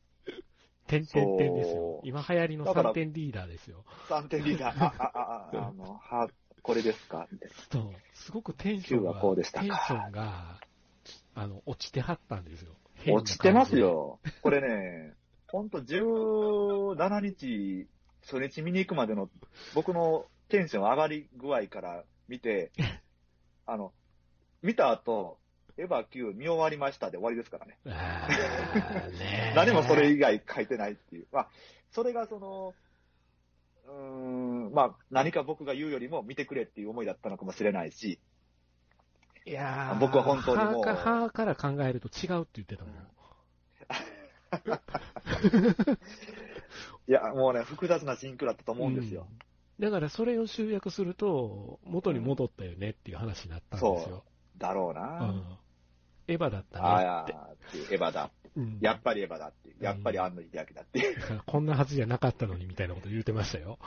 [0.88, 3.84] 点々点ですよ今流行りのだから3点リーダーですよ。
[4.10, 6.30] 3点リーダー、あ、あ、あ、あ、 あの、は、
[6.64, 7.28] これですか？
[7.32, 7.56] みたいな。
[7.72, 10.60] そう、すごくテンションが、はこうでしたかテンションが、
[11.36, 12.74] あの、落ちてはったんですよ。
[13.10, 14.20] 落ちてますよ。
[14.42, 15.14] これね、
[15.48, 17.88] ほんと17日、
[18.24, 19.30] 初日見に行くまでの
[19.74, 22.72] 僕のテンション上がり具合から見て、
[23.66, 23.94] あの、
[24.62, 25.40] 見た後、
[25.78, 27.78] エヴァ9見終わりましたで終わりですからね。
[29.56, 31.28] 何もそれ以外書いてないっていう。
[31.32, 31.50] まあ、
[31.92, 32.74] それがその、
[33.86, 33.94] うー
[34.70, 38.20] ん、まあ、何か僕が言うよりも見てくれっていう思いだったのかもしれないし、
[39.46, 42.96] いやー、僕は本当にもうはーから考えると違うって言ってたもん。
[47.08, 49.26] いや、もうね、複雑なシンクロだったと思うんですよ。
[49.30, 49.40] うん
[49.80, 54.24] だからそれを集約すると、元に戻ったよねっていう話になったんですよ。
[54.58, 55.02] だろううな。
[55.26, 55.58] ん。
[56.28, 57.40] エヴァだったね
[57.80, 57.94] って。
[57.94, 58.32] エヴァだ。
[58.56, 59.76] うんやっぱりエヴァだって。
[59.80, 61.20] やっぱり安野秀明だっていう。
[61.20, 63.78] だからこんなはずじゃなかったのにみたいなこと言ってましたよ。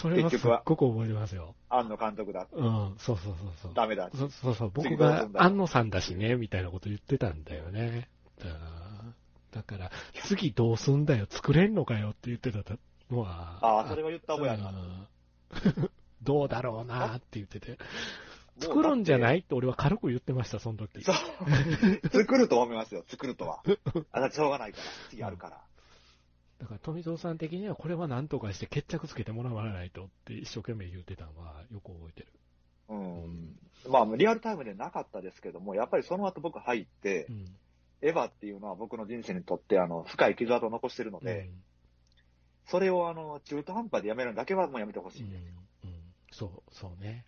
[0.00, 1.56] それはすっ結局はごく覚えてますよ。
[1.68, 2.54] 安野監督だって。
[2.54, 3.74] うん、そうそうそうそう。
[3.74, 4.10] ダメだ。
[4.14, 8.08] そうそうそう、僕次どうすが安野さんだしね、みたいなこと言ってたんだよね。
[8.38, 8.44] だ
[9.50, 9.90] だから、
[10.26, 12.62] 次どうすんだよ、作れんのかよって言ってた
[13.10, 13.58] のは。
[13.62, 14.70] ああ、それは言った覚えあるな。
[14.70, 15.06] うん
[16.22, 17.78] どうだろうなって言ってて。
[18.60, 19.38] 作るんじゃない？
[19.38, 20.92] って俺は軽く言ってました、その時。
[20.94, 21.14] てそう。
[22.10, 23.62] 作ると思いますよ、作るとは。
[24.10, 24.84] あ、だしょうがないから。
[25.10, 25.64] 次あるから。
[26.58, 32.26] だから富蔵さん的にはこれは何とかして決着つけてもらわないとって一生懸命言ってたのはよく覚えてる。
[32.88, 33.56] うん。
[33.88, 37.56] まあ、リアルタイムでなかったですけども、やっぱりその後僕入ってう、ん。
[38.00, 41.62] エヴァっていうのは僕の人生にとって、あの、深い傷跡を残してるので、うん
[42.68, 45.22] それをあの、中途半端でやめるのだけはもうやめてほしい。
[45.24, 45.30] うん。
[45.30, 46.14] うん。
[46.30, 47.24] そう、そうね。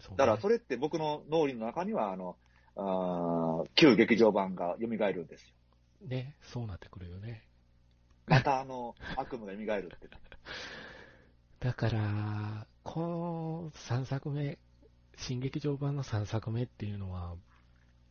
[0.00, 2.36] そうねだからそれって僕の脳裏の中には、あの、
[2.74, 6.08] あー旧劇場版が蘇るんですよ。
[6.08, 7.44] ね、そうなってくるよね。
[8.26, 10.08] またあの、 悪夢が蘇るって。
[11.60, 14.58] だから、この3作目、
[15.16, 17.36] 新劇場版の3作目っていうのは、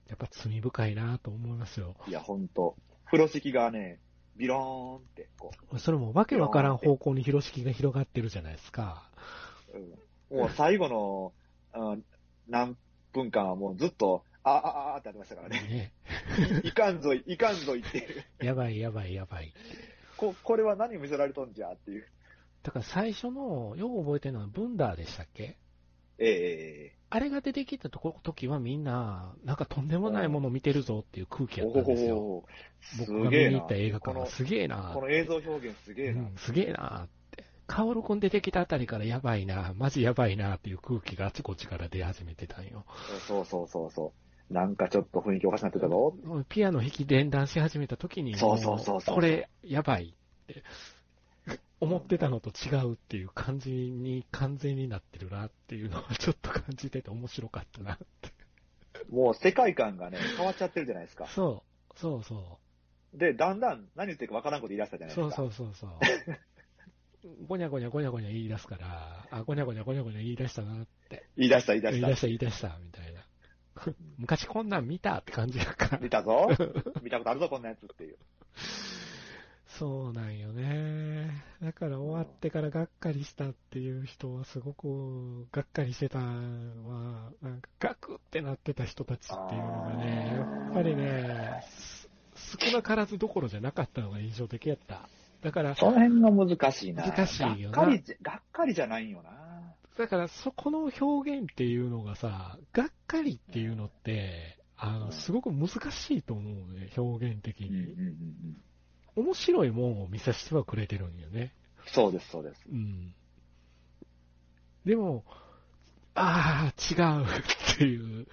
[0.08, 1.96] やっぱ罪深いなと思いますよ。
[2.08, 2.78] いや、ほんと。
[3.06, 4.00] 風呂敷がね、
[4.42, 9.08] ビローンって、こそれもわけわからん方向に広敷が広がってるじゃないですか。
[9.72, 11.34] う、うんもう最後の、
[11.76, 12.04] うん
[12.48, 12.76] 何
[13.14, 15.62] 分間はもうずっと、ああ、ああってやってましたからね。
[15.62, 15.94] ね。
[16.66, 18.24] いかんぞい、いかんぞいっていう。
[18.44, 19.54] やばいやばいやばい。
[20.18, 22.08] こ、これは何見せられとんじゃっていう。
[22.64, 25.58] だから最初の、よく覚えてるのはブンダーでしたっけ？
[26.18, 32.18] ええあれが出てきたとこ時はみんな、なんかとんでもないものを見てるぞっていう空気やおったんですよ。
[32.18, 32.46] お
[33.00, 36.22] 僕すげえなが見に行った映画館すげえなこの映像表現すげえな。
[36.22, 37.44] うんすげえなって。
[37.68, 42.86] カオルくん出てきたあたりからやばいな、マジやばいなっていう空気があちこちから出始めてたんよ。
[43.28, 44.14] そうそうそうそ
[44.50, 44.54] う。
[44.54, 46.16] なんかちょっと雰囲気おかしくなってたぞ。
[46.48, 50.64] ピアノ弾き連弾し始めた時に、そうそうそうそうこれやばいって
[51.82, 58.32] 思ってたのと違うっていう感じに完全になってるなっていうのはちょっと感じてて面白かったなって。
[59.10, 61.28] もう世界観がね、変わっちゃってるじゃないですか。
[61.28, 61.64] そ
[61.96, 62.60] う、そうそ
[63.16, 63.18] う。
[63.18, 65.36] で、だんだん何言ってるかわからんこと言い出したじゃないですか。
[65.36, 65.90] そうそうそう
[67.24, 67.46] そう。
[67.48, 71.26] ごにゃごにゃごにゃごにゃ言い出すから、あ、ごにゃごにゃごにゃごにゃ言い出したなって。
[71.36, 72.08] 言い出した言い出した。
[72.08, 73.26] 言い出した言い出した、みたいな。
[74.18, 76.00] 昔こんなん見たって感じやから。
[76.00, 76.48] 見たぞ。
[77.02, 78.18] 見たことあるぞ、こんなやつっていう。
[79.78, 81.44] そうなんよね。
[81.62, 86.24] だから終わってからがっかりしたっていう人はすごくがっかりしてたは、
[87.42, 92.10] なんかガクってなってた人たちっていうのがね、やっぱりね、す
[92.60, 95.08] 少なからずどころじゃなかったのが印象的やった。
[95.42, 97.04] だから、その辺が難しいな。
[97.04, 99.32] 難しいよながっかりじゃ、がっかりじゃないよな。
[99.98, 107.94] だからそこの表現っていうのがさ、がっかりっていうのって、あの、すごく難しいと思うね、表現的うんうんうんに。
[107.94, 108.58] うん。
[109.16, 111.54] 面白いもんを見させてはくれてるんよね。
[111.88, 112.62] そうです、そうです。
[112.72, 113.14] うん。
[114.86, 115.24] でも、
[116.16, 118.28] ああ、違うっていう、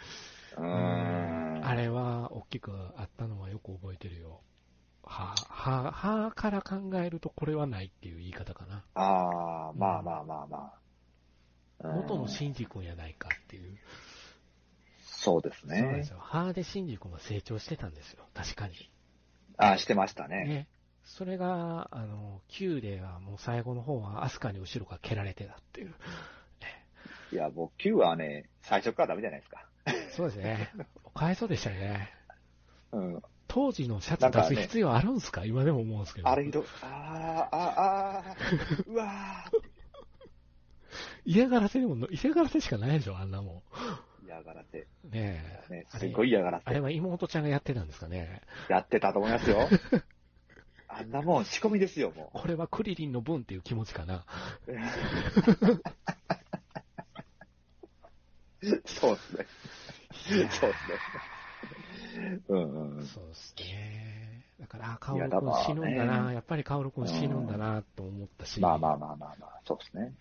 [0.57, 1.61] うーん。
[1.65, 4.41] あれは大きくあったのはよく覚えてるよ。
[5.03, 8.85] はあ、はあ、はあから考えるとこれはないっていう言い方かな。
[8.95, 10.73] ああ、まあまあまあまあ。
[10.75, 10.79] うん
[11.81, 13.79] 元のシンジ君やないかっていう。
[15.01, 16.11] そうですねそうです。
[16.11, 16.19] よ。
[16.19, 18.25] はあでシンジ君は成長してたんですよ。
[18.35, 18.75] 確かに。
[19.59, 20.45] ああ、してましたね。
[20.45, 20.69] ね。
[21.05, 25.95] それが、あの、Q ではもう最後の方はアスカに後ろから蹴られてたっていう。
[27.33, 29.67] いや、もう Q はね、最初からダメじゃないですか。
[30.17, 30.71] そうですね。
[31.15, 32.11] かわいそうでしたね。
[32.93, 33.23] うん。
[33.49, 35.45] 当時のシャツ出す必要あるんすか？
[35.45, 36.29] 今でも思うんですけど。
[36.29, 38.25] あれひど、ああ、ああ、
[38.87, 39.45] うわ
[41.25, 44.79] 嫌がらせでも、嫌がらせしかないでしょ、あんなもー嫌がらせ。
[44.79, 44.83] ん。
[45.11, 45.73] ねえ。
[45.73, 46.65] ね、すごい嫌がらせ。
[46.67, 48.43] あれは妹ちゃんがやってたんですかね。
[48.69, 49.67] やってたと思いますよ。
[50.89, 54.25] あんなもん仕込みですよ、もこれはクリリンの分っていう気持ちかな。
[58.63, 58.83] う。
[58.87, 59.47] そうですね。
[60.23, 60.67] そうです
[62.19, 62.41] ね。
[62.49, 63.07] うんうん。
[63.07, 64.45] そうですね。
[64.61, 68.61] だから、あ、カオル君死ぬんだな、やっぱりカオル君死ぬんだなと思ったし。
[68.61, 70.13] まあまあまあまあまあ、そうですね。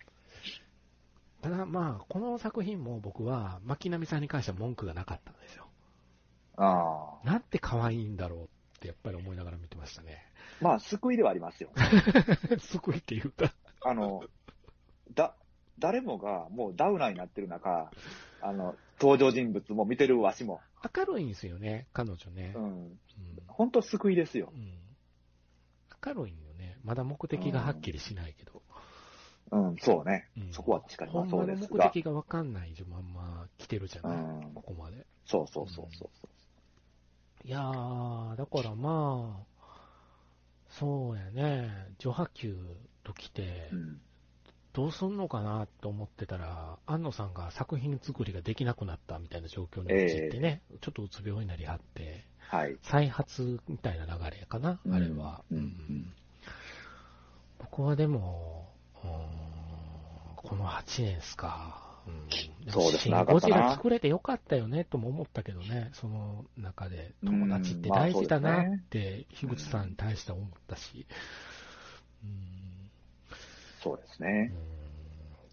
[1.40, 5.68] ただまあ、この作品も僕は、牧波さんに関しては文句がなかったんですよ。
[6.56, 7.26] ああ。
[7.26, 8.46] なんて可愛いんだろうっ
[8.80, 10.24] てやっぱり思いながら見てましたね。
[10.60, 11.70] まあ、救いではありますよ。
[12.58, 13.52] すごいって言うた。
[13.82, 14.22] あの、
[15.14, 15.36] だ、
[15.78, 17.90] 誰もがもうダウナーになってる中、
[18.42, 20.60] あの、登場人物も見てるわしも。
[20.96, 22.52] 明るいんですよね、彼女ね。
[22.56, 22.98] ううんん。
[23.46, 24.56] 本当救いですよう。
[24.56, 24.78] ん
[26.04, 26.78] 明るいんよね。
[26.82, 28.62] まだ目的がはっきりしないけど。
[29.50, 30.28] うん、そうね。
[30.36, 31.90] うんそこは確かにまあそうですが。
[31.90, 35.06] 的がわかんないまんま来てるじゃない、うんここまで。
[35.24, 36.08] そうそうそうそう。
[37.44, 39.64] いやー、だからまあ、
[40.68, 42.56] そうやね、女波球
[43.04, 44.00] と来てう、ん。
[44.74, 52.76] どうすんのかなと思ってたら、安野さんが作品作りができなくなったみたいな状況に陥ってね、ちょっとうつ病になりはって、はい。
[52.82, 55.42] 再発みたいな流れかな、うんあれは。
[55.50, 56.12] うんうん
[57.58, 58.77] 僕はでも、うーん
[60.36, 61.84] この8年っすか。
[62.06, 67.14] うん、そうですシン長かったなゴジラ作れてよかったよねとも思ったけどね、その中で。
[67.24, 71.06] 友達って大事だなって、樋口さんに対しては思ったし。
[72.24, 72.90] うん
[73.82, 74.44] そうですうね。
[74.46, 74.52] ん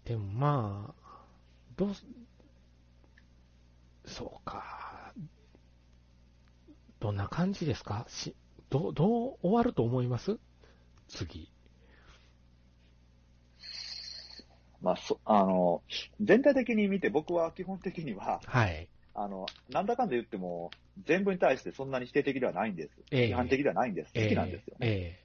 [0.04, 1.24] でもまあ、
[1.76, 2.04] どうす、
[4.06, 5.12] そうか。
[7.00, 8.06] どんな感じですか？
[8.08, 8.34] し
[8.70, 10.38] どう、どう終わると思います？
[11.08, 11.52] 次。
[14.86, 15.82] まあ、そ、あの、
[16.20, 18.88] 全体的に見て僕は基本的には、はい。
[19.14, 20.70] あの、なんだかんだ言っても、
[21.04, 22.90] 全部に対してそんなに否定的ではないんです。
[23.10, 24.12] ええ批判的ではないんです。
[24.14, 24.86] 好きなんですよね。
[24.88, 25.22] え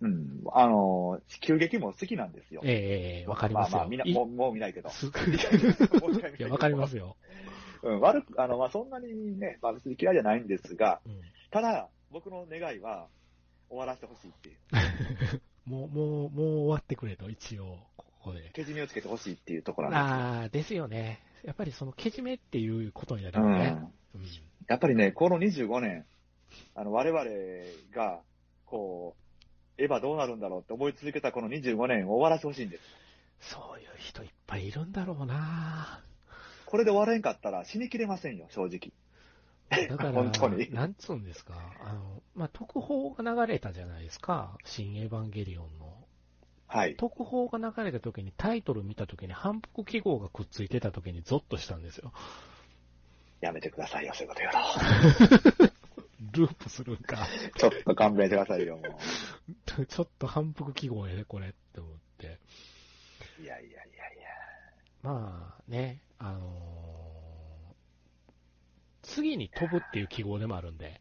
[0.00, 0.42] うん。
[0.52, 2.62] あの、急激も好きなんですよ。
[2.64, 2.76] えええ
[3.20, 3.78] ええわかりますよ。
[3.78, 4.90] まあまあ、みな、いもう、もう見ないけど。
[4.90, 7.16] す もう一回見ないけどいや、わかりますよ。
[7.84, 11.20] うん、悪く、あの、まあ、そんなにね、まあ、別に嫌いじゃないんですが、うん
[11.50, 13.06] ただ、僕の願いは、
[13.68, 14.58] 終わらせてほしいっていう。
[15.70, 17.78] もう、もう、もう終わってくれと、一応、
[18.24, 18.50] ここで。
[18.54, 21.20] けじめをつけてほしいっていうところなんああ、ですよね。
[21.44, 23.38] やっぱりその、けじめっていうことになる。
[23.38, 23.76] よね。
[24.14, 24.20] うん。
[24.20, 24.26] うん
[24.66, 26.06] やっぱりね、この25年、
[26.74, 27.22] あの、我々
[27.94, 28.20] が、
[28.64, 29.14] こ
[29.78, 32.82] う、エヴァどうなるんだろうって思い続けたこの25年を終わらせてほしいんです。
[33.52, 36.00] そういう人いっぱいいるんだろうな
[36.64, 38.92] これで終われんかったら死にきれませんよ、正直。
[39.88, 46.03] だから、 本当になんつうんですか、あの、まあ、特報が流れたじゃないですか、新エヴァンゲリオンの。
[46.74, 46.96] はい。
[46.96, 52.12] 特報が流れた時に、タイトル見た時に反復記号がくっついてた時にゾッとしたんですよ。
[53.40, 55.72] やめてくださいよ、そういうこと言う
[56.32, 57.16] ループするんか。
[57.16, 57.26] の。
[57.56, 58.82] ちょっと勘弁してくださいよ、も
[59.86, 62.38] ちょっと反復記号やね、これって思って。
[63.38, 63.42] う。
[63.42, 64.28] いやいやいやいや。
[65.02, 66.84] まあね、あのー
[69.04, 71.00] 次に飛ぶっていう記号でもあるんで、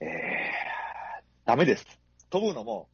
[0.00, 0.08] えー、
[1.44, 1.86] ダメです。
[2.30, 2.88] 飛ぶのも、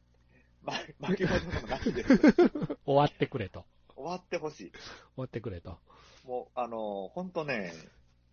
[0.67, 2.17] ま、巻き戻すのもなしです。
[2.85, 3.65] 終わってくれと。
[3.95, 4.71] 終わってほしい。
[4.71, 4.79] 終
[5.15, 5.79] わってくれと。
[6.25, 7.71] もう、あの、ほんとね、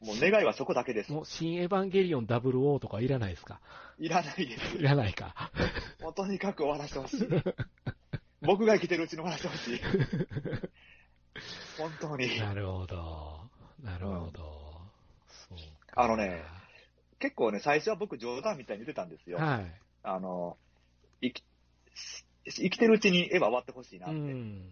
[0.00, 1.12] もう願いはそこだけです。
[1.12, 3.60] もう、新エヴァンゲリオン WO とかいらないですか
[3.98, 4.76] いらないです。
[4.76, 5.52] いらないか。
[6.00, 7.28] もうとにかく終わらせてほしい。
[8.42, 9.80] 僕が生きてるうちに終わらせてほしい。
[11.78, 12.38] 本当に。
[12.40, 13.48] なるほど。
[13.80, 14.80] なるほど。
[15.48, 16.42] そうかあのね、
[17.20, 19.38] 結構ね、最初は僕冗談みたいに言ってたんですよ。
[19.38, 19.80] はい。
[20.02, 20.58] あの、
[21.22, 21.44] 生き、
[22.46, 24.18] 生きてるうちにエヴァ終わってほしいなっうて。
[24.20, 24.62] ん。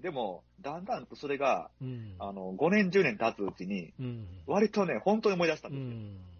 [0.00, 2.16] でも、だんだんとそれが、うん。
[2.18, 4.26] あの、5年、10年経つうちに、うん。
[4.46, 5.96] 割とね、本当に思い出したんうですよ。
[5.96, 6.32] ん。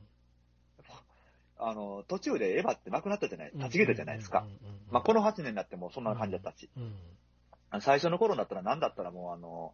[1.58, 4.46] あの、途中でエヴァってなくなったじゃない、立ち消えたじゃないですか。
[4.90, 6.68] まあ、この8年になってもそんな感じだったし。
[6.76, 7.80] うん。
[7.80, 9.72] 最初の頃だったら何だったらもうあの、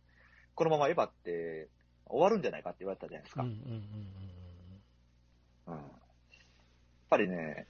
[0.54, 1.68] このままエヴァって
[2.06, 3.44] 終わるんじゃないかって言われたじゃないですか。
[5.66, 5.78] やっ
[7.10, 7.66] ぱりね、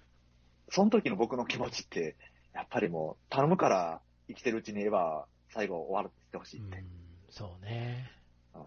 [0.71, 2.17] その時の僕の気持ちって、
[2.55, 6.79] やっぱりもう頼むから生きてるうちにエヴァ最後終わらせてほしいって。
[6.79, 6.85] うん。
[7.31, 8.11] そうね。
[8.55, 8.63] うん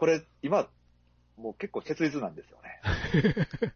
[0.00, 0.66] これ、今、
[1.36, 2.80] もう結構切実なんですよね。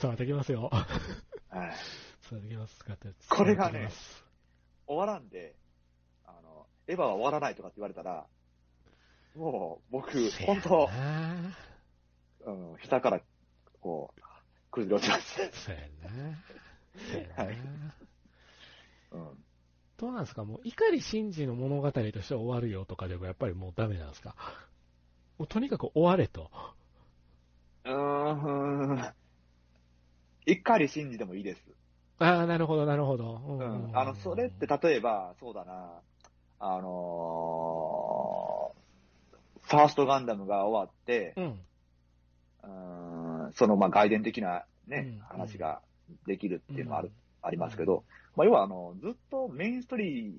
[0.00, 0.70] 伝わってきますよ。
[0.70, 0.82] はい
[1.50, 1.66] 伝
[2.32, 2.84] わってきます。
[3.28, 3.90] これがね
[4.86, 5.56] 終わらんで、
[6.24, 8.28] あの、エヴァは終わらないとかって言われたら、
[9.34, 10.88] もう僕、本当
[12.46, 13.20] うん、下から、
[13.80, 14.20] こう、
[14.70, 15.50] 崩れ落ちます。
[15.64, 16.38] そうやな。
[17.36, 17.56] はい
[19.12, 19.44] うん。
[19.98, 20.44] どうなんですか？
[20.44, 24.34] もう、碇シンジの物語としては終わるよとかでもやっぱりもうダメなんですか？
[25.38, 26.50] もうとにかく終われと。
[27.84, 29.14] うーん。
[30.46, 31.62] 一回信じてもいいです。
[32.18, 33.40] ああ、なるほど、なるほど。
[33.46, 33.90] ううん。
[33.96, 36.00] あの、それって例えば、そうだな、
[36.58, 41.60] あのー、ファーストガンダムが終わって、うん。
[42.62, 45.82] うーん、その、まあ、外伝的なね、うん話が
[46.26, 47.14] できるっていうのがある、うん
[47.46, 48.04] ありますけど、
[48.34, 50.34] まあ、要は、あの、ずっとメインストーリ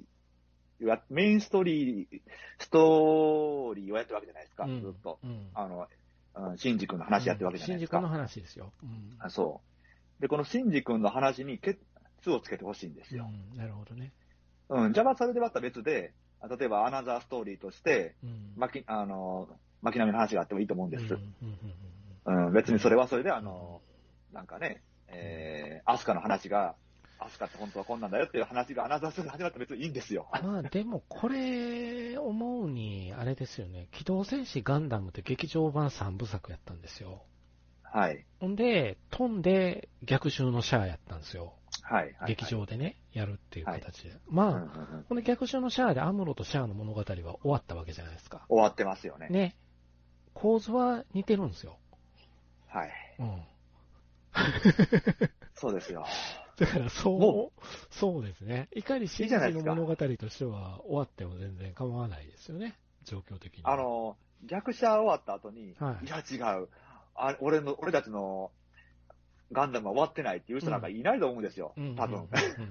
[0.82, 2.22] ー、やメインストーリー、
[2.60, 5.20] ストーリーをやってるわけじゃないですか、うんずっと。
[5.24, 5.48] うん。
[5.54, 5.88] あの、
[6.36, 7.98] うんシンジ君の話やってるわけじゃないですか。
[7.98, 8.72] 新宿の話ですよ。
[8.84, 9.16] うん。
[9.18, 9.62] あそ
[10.20, 10.22] う。
[10.22, 11.80] で、このシンジ君の話にケ
[12.22, 13.28] ツをつけてほしいんですよ。
[13.28, 14.12] うんなるほどね。
[14.70, 16.14] うん、じゃあまあそれでまた別で、
[16.48, 18.54] 例えばアナザーストーリーとして、うん。
[18.56, 19.50] 巻き、あの、
[19.82, 21.18] 巻波の話があってもいいと思うんです。
[22.26, 23.82] うん、別にそれはそれで、あの、
[24.34, 26.76] なんかね、えー、アスカの話が、
[27.20, 30.28] アスカって本当はこんなんだよっていう話がアナザースで始まって別にいいんですよ。
[30.42, 37.24] うんまあでもこれ思うに、あれですよね、機動戦士ガンダムって劇場版3部作やったんですよ。
[37.84, 38.26] はい。
[38.40, 41.54] ほんで、飛んで逆襲のシャアやったんですよ。
[41.82, 42.14] はい。
[42.20, 42.46] はい劇。
[42.46, 44.10] 場でね、やるっていう形で。
[44.10, 48.46] うんまあ、この逆襲のシャアでアムロとシャアの物語は終わったわけじゃないですか。
[48.50, 49.30] 終わってますよね。
[49.30, 49.56] ね。
[50.34, 51.78] 構図は似てるんですよ。
[52.68, 52.92] はい。
[53.20, 53.42] うん。
[55.56, 56.06] そうですよ。
[56.58, 57.52] だからそう、も
[57.92, 58.68] そうですね。
[58.74, 62.76] いかに真いいじゃないですかの物語としては終わっても全然構わないですよね。
[63.04, 63.64] 状況的に。
[63.64, 66.70] あ、の、逆者終わった後に、はいいや違う。
[67.16, 68.52] あ俺の、俺たちの
[69.52, 71.74] ガンダムは終わってないっていう人なんかいないと思うんですよ。
[71.78, 72.28] うん、多分。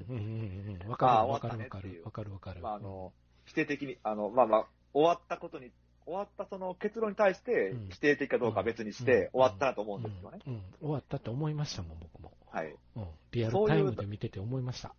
[0.09, 0.25] うんうん
[0.71, 0.89] うんうん。
[0.91, 1.81] わあかあるわかるわか。
[1.81, 2.61] るわかるわかる。
[2.61, 3.13] まあ、あの、
[3.45, 5.73] 否定的に、あの、まあまあ、終わったことに、
[6.07, 10.39] 終わったその結論に対してうん否定的かどうかは別にして、終わったなと思うんですよね。
[10.47, 10.53] うん。
[10.55, 12.33] うん終わったって思いましたもん、僕も。
[12.51, 12.75] はい。
[12.97, 13.07] うん。
[13.33, 14.95] リアルタイムで見てて思いました。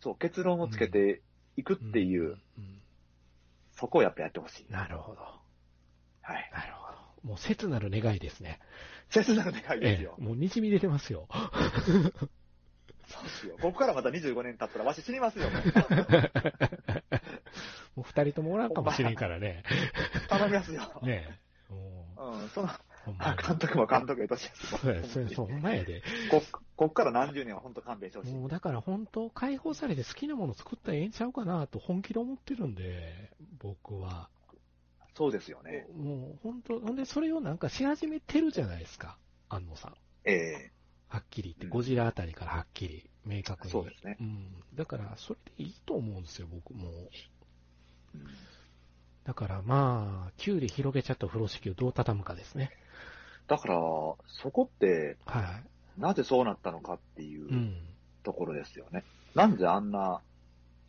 [0.00, 1.22] そう、結論をつけて
[1.56, 2.36] いくっていう、
[3.72, 4.72] そこをやっぱやってほしい。
[4.72, 5.20] なるほど。
[5.20, 6.50] はい。
[6.52, 7.28] なるほど。
[7.28, 8.58] もう切なる願いですね。
[9.10, 10.22] 切なる願いですよえ。
[10.22, 11.28] えもう滲み出てますよ。
[13.08, 13.56] そうですよ。
[13.60, 15.44] ここからまた25年経ったらわし死にますよ。
[17.96, 19.62] もう二人ともおらんかもしれんからね。
[20.28, 20.82] 頼みますよ。
[21.02, 21.38] ね
[21.70, 21.72] え。
[21.72, 22.68] もうん、その、
[23.04, 26.02] 監督も監督やとしやすそうや、そうや、そう、ほんまやで。
[26.30, 26.42] こ
[26.76, 28.34] こっから何十年は本当勘弁してほしい。
[28.34, 34.28] もうだから本当、解放されて好きなもの作ったらええんちゃうかなと本気で思ってるんで、僕は。
[35.14, 35.86] そうですよね。
[35.94, 39.18] もう本当、ほんでそれをなんかし始めてるじゃないですか、
[39.48, 39.94] 安野さん。
[40.24, 40.72] ええ
[41.08, 43.70] はっきり言って、うんゴジラあたりからはっきり、明確に。
[43.70, 44.16] そうですね。
[44.20, 44.64] うん。
[44.74, 46.88] だから、それでいいと思うんですよ、僕も。
[48.14, 48.26] うん
[49.24, 52.72] だからまあ、9で広げちゃった風呂敷をどう畳むかですね。
[53.46, 55.60] だから、そこって、は。
[55.96, 57.76] なぜそうなったのかっていいううん
[58.24, 59.04] ところですよね。
[59.34, 60.20] なんであんな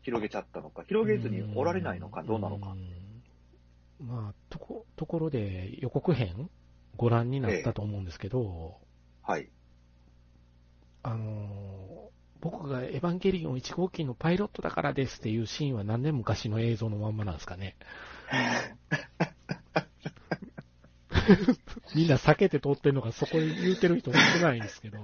[0.01, 2.71] 広げちゃったのか、広げずにおられないのか、どうなのか。
[2.71, 6.49] うんまあ、とこ、ところで予告編
[6.95, 8.79] ご覧になったと思うんですけど、
[9.21, 9.49] はい。
[11.03, 11.82] あのー
[12.43, 17.77] 僕がエヴァンゲリオン1号機のパイロットだからですっていうシーンは何年昔の映像のまんまなんですかね。
[21.95, 24.97] みんな避けて通ってるのがそこで言うてる人少ないんですけど、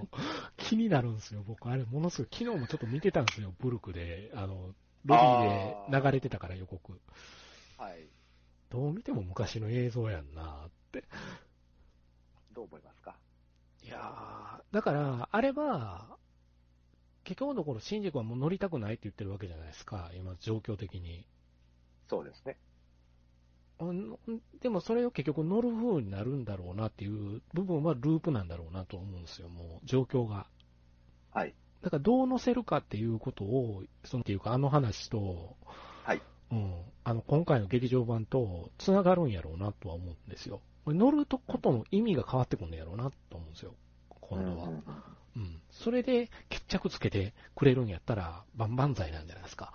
[0.58, 1.70] 気になるんですよ、僕。
[1.70, 4.32] あれ、ものすごい、昨日もちょっと見てたんですよ、ブルクで。
[4.36, 4.76] あの、
[5.06, 7.00] ロビーで流れてたから予告。
[7.78, 8.10] はい。
[8.70, 11.06] どう見ても昔の映像やんなって。
[12.52, 13.16] どう思いますか？
[13.82, 16.18] いやー、だから、あれは、
[17.30, 21.28] 結局のところ、新宿はもう乗りたくないって言ってるわけじゃないですか、今、状況的に。
[22.08, 22.58] そうですね。
[23.78, 24.18] うん
[24.60, 30.48] でもそれを結局乗る風になるんだろうなっていう部分はループなんだろうなと思うんですよ、もう状況が。
[31.32, 31.54] はい。
[31.84, 35.56] だからどう乗せるかっていうことを、そのっていうかあの話と、
[36.04, 36.22] はい。
[36.52, 40.62] うん、あの今回の劇場版と繋がるんやろうなとは思うんですよ。
[40.88, 43.76] 乗ることの意味が変わってくるんやろうなと思うんですよ、
[44.20, 44.70] 今度は。
[44.70, 44.84] うん
[45.36, 45.62] うん。
[45.72, 49.74] それで決着つけてくれるんやったら万々歳なんじゃないですか。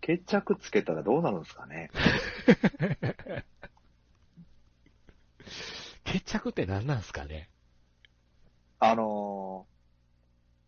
[0.00, 1.90] 決着つけたらどうなるんですかね。
[6.04, 7.48] 決着って何なんですかね
[8.78, 9.74] あのー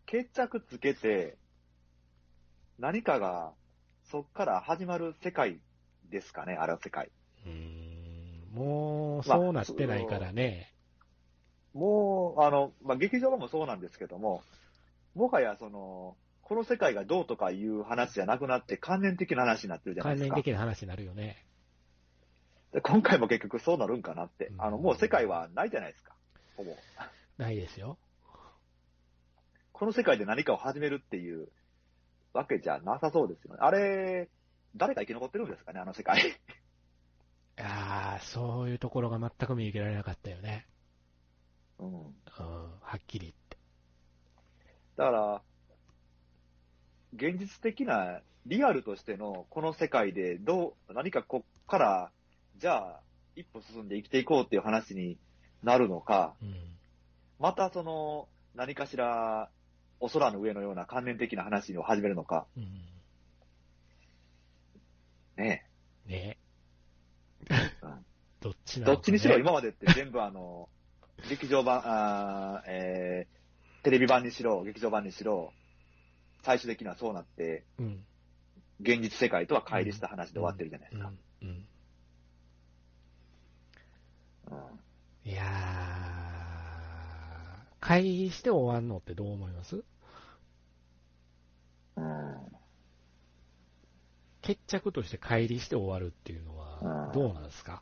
[0.07, 1.37] 決着つけて、
[2.79, 3.51] 何かが、
[4.09, 5.59] そっから始まる世界
[6.09, 7.11] ですかね、あれは世界。
[7.45, 10.73] うーんもう、まあそうなってないからね。
[11.77, 14.41] もう、あの、まあ、劇場版もそうなんですけども、
[15.15, 20.35] もはやその、この世界がどうとかいう話じゃなくなって、関連的な話になってるじゃない関連ですか。
[20.37, 21.45] 的な話になるよね。
[22.73, 24.55] で今回も結局そうなるんかなってう。
[24.55, 26.15] んあの、もう世界はないじゃないですか。
[26.55, 26.75] ほぼ。
[27.37, 27.97] ないですよ。
[29.71, 31.49] この世界で何かを始めるっていう
[32.33, 33.59] わけじゃなさそうですよね。
[33.61, 34.29] あれ、
[34.75, 36.19] 誰が生き残ってるんですかね、あの世界。
[36.27, 36.31] い
[37.57, 40.65] やー、そういうところが全く見受けられなかったよね。
[41.79, 41.87] うん。
[41.87, 42.05] うん、
[42.37, 43.57] はっきり言って。
[44.95, 45.41] だから、
[47.13, 52.11] 現実的な、リアルとしてのこの世界でどう、何かこっから、
[52.57, 52.99] じゃあ、
[53.35, 55.17] 一歩進んで生きていこうっていう話に
[55.63, 56.55] なるのか、うん。
[57.39, 59.49] またその、何かしら、
[59.99, 62.63] お空の上のような関連的な話を始めるのか、うん。
[65.37, 65.65] ね
[66.07, 66.37] ね
[67.83, 68.05] うん
[68.41, 70.69] どっちなのか、ね、どっちにしろ今までって全部あの、
[71.29, 75.53] 劇場版、あーえー、テレビ版にしろ、劇場版にしろ、
[76.43, 78.05] 最終的にはそうなって、うん。
[78.79, 81.11] 現実世界とは乖離した話で終わってるじゃないですか。
[81.41, 81.47] うん。
[81.47, 81.67] うん。
[84.51, 84.55] う
[85.25, 85.29] ん。
[85.29, 89.83] いやー、会議して終わんのってどう思います？
[91.95, 92.37] うん。
[94.41, 97.13] 決着として乖離して終わるっていうのはうん。
[97.13, 97.81] どうなんですか？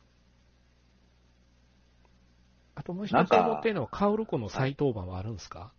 [2.86, 5.72] ともう一つ思ってるのは、カオの再登板はあるんですか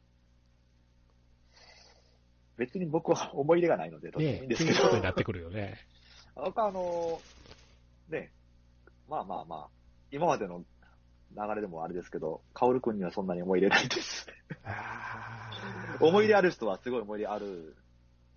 [2.58, 5.04] 別に僕は思い入れがないので、どっちでもいいんですけどっていうことに。
[5.04, 5.78] なってくるよね。
[6.36, 7.22] 僕はあの、
[8.10, 8.32] ね、
[9.08, 9.70] まあまあまあ、
[10.12, 10.64] 今までの
[11.36, 14.28] 流れでもあれですけど、カオル君にはそんなに思い入れないです。
[16.02, 17.76] 思い入れある人はすごい思い入れある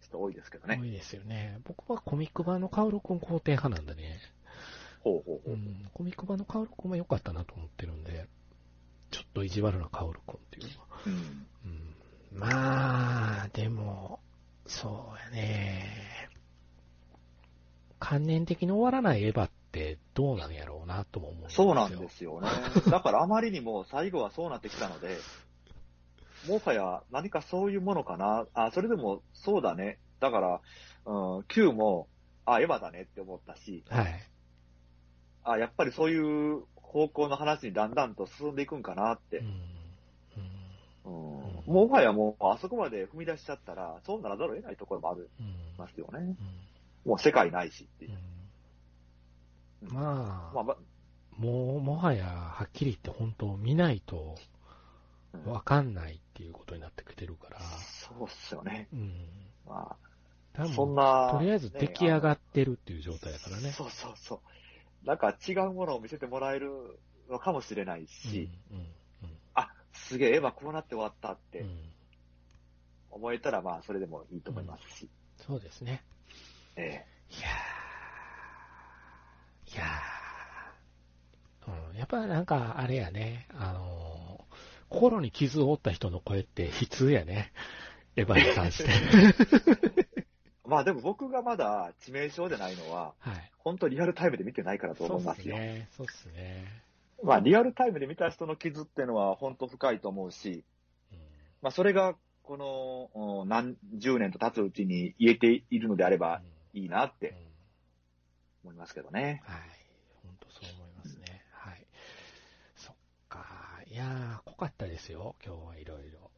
[0.00, 0.78] 人多いですけどね。
[0.80, 1.58] 多いですよね。
[1.64, 4.20] 僕はコミック版のカオルくん肯定派なんだね。
[5.02, 5.54] ほうほうほう。
[5.54, 5.90] うん。
[5.94, 8.28] コミック版のカオルくんは良かったなと思ってるんで、
[9.10, 10.86] ちょっと意地悪なカオルくんっていうのは。
[11.06, 11.46] うん
[12.32, 12.38] うん。
[12.38, 14.20] まあ、でも、
[14.66, 16.28] そうやね。
[17.98, 21.64] 観念的に終わらないエヴァってどうなんやろうなとも思うんですよ。
[21.64, 22.48] そうなんですよね。
[22.90, 25.18] だからあまりにも最後はそうなってきたので、
[26.48, 28.46] もはや何かそういうものかな。
[28.54, 29.98] あ、それでもそうだね。
[30.20, 30.60] だから、
[31.04, 32.08] うん、Q も、
[32.46, 34.30] あ、エヴァだねって思ったし、はい。
[35.44, 39.46] あ、やっぱりそういう方向の話にだんだんと進んでいくんかなってうん。。
[41.04, 45.28] うんもはやもう、あそこまで踏み出しちゃったら、そうならざるを得ないところもありうん。
[45.78, 46.18] ますよね。
[46.18, 46.36] うん
[47.02, 48.18] もう世界ないしっていう。
[49.82, 50.76] うんまあ、まあ、ま
[51.38, 54.36] もう、もはや、はっきり言って本当見ないと
[55.32, 58.88] うんわかんないっていうことになってきてるから、そうっすよね。
[58.92, 59.12] うん。
[59.66, 59.96] ま
[60.52, 61.30] 多あ、そん分、な。
[61.32, 63.72] とりあえず出来上がっってるっていう状態だからね。
[63.72, 64.40] そうそうそう。
[65.04, 66.70] なんか違うものを見せてもらえる
[67.30, 68.86] のかもしれないうんし、うん。
[69.54, 71.64] あ、すげえ、エヴァこうなって終わったって
[73.10, 75.08] 思えたら、まあ、それでもいいと思いますし。
[75.36, 76.02] そうですね。
[76.76, 77.04] え。
[77.30, 84.20] いやー、いやー、うん、やっぱなんか、あれやね、あのー
[84.90, 87.52] 心に傷を負った人の声って悲痛やね。
[88.16, 88.90] エヴァに関して。
[90.66, 93.52] えまあ、でも僕がまだ致命傷じゃないのは、はい。
[93.58, 95.56] 本当リアルタイムで見てないからと思いますすよ。
[95.56, 95.88] ね。
[95.96, 96.64] そうっすね。
[97.22, 100.64] まあ、リアルタイムで見た人の傷っていうのは本当深いと思うし、
[101.12, 101.18] うん
[101.62, 106.42] まあ、それが、この、うん何十年と経つうちに言えているのであれば
[106.72, 107.34] いいなっうんて
[108.64, 109.42] 思いますけどね。
[109.44, 109.60] はい。
[110.24, 111.44] 本当そう思いますね。
[111.52, 111.86] はい。
[112.76, 112.94] そっ
[113.28, 113.46] か。
[113.90, 115.36] いやー、濃かったですよ。
[115.44, 116.30] 今日はいろいろ。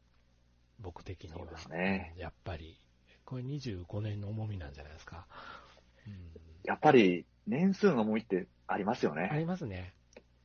[0.79, 1.39] 僕的には。
[1.39, 2.77] そうですねうんやっぱり。
[3.25, 5.27] これ25年の重みなんじゃないですか。
[6.07, 6.13] うん。
[6.63, 9.29] やっぱり、年数の重みってありますよあね。
[9.33, 9.93] りますね。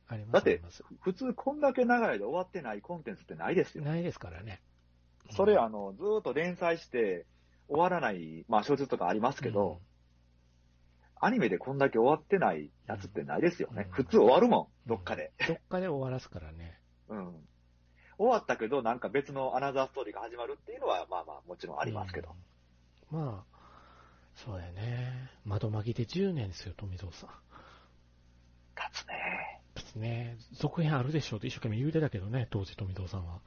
[0.07, 0.31] あります。
[0.33, 0.61] だって
[1.01, 3.83] 普通こんだけ長い間終わってないコンテンツってないですよ。
[3.83, 4.61] ないですからね。
[5.31, 7.25] それ、うんあの、ずーっと連載して
[7.67, 9.79] 終わらない、まあ小説とかありますけど、、
[11.21, 13.85] アニメでこんだけ終わってないやつってないですよね。
[13.87, 15.31] うん普通終わるもん、どっかで。
[15.41, 16.79] うんどっかで終わらすからね。
[17.09, 17.35] うん。
[18.17, 22.29] 終わったけど、なんか別のアナザーストーリーが始まるっていうのは、まあまあもちろんありますけど。
[22.29, 22.35] うん。
[23.11, 23.57] まあ、
[24.35, 25.29] そうだよね。
[25.45, 27.29] 窓巻きで10年ですよ、富蔵さん。
[28.75, 29.61] 立つね。
[29.75, 30.37] ですね。
[30.53, 33.41] 続編あるでしょうって一生懸命言うてたけどね、当時富蔵さんは。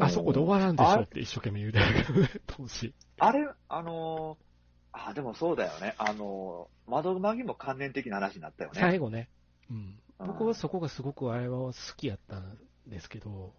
[0.00, 2.94] あそこで終わらんでしょって一生懸命言うてたけどね、当時。
[3.18, 4.50] あれ、あのー
[4.92, 5.94] あ、でもそうだよね。
[5.98, 8.80] あのー窓マギも関連的な話になったよね。
[8.80, 9.28] 最後ね。
[9.70, 9.76] うん。
[9.76, 9.94] うん
[10.26, 13.54] 僕はそこがすごくあれは好きやったんですけど、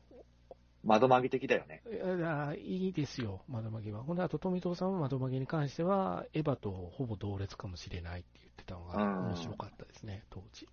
[0.83, 1.83] 窓マギ的だよね。
[1.91, 4.03] いやいいですよ、窓マギは。
[4.03, 10.67] ほんで、あと富藤さんは窓マギに関しては、エヴァとほぼ同列かもしれないって言ってたのがうん面白かったですね、当時。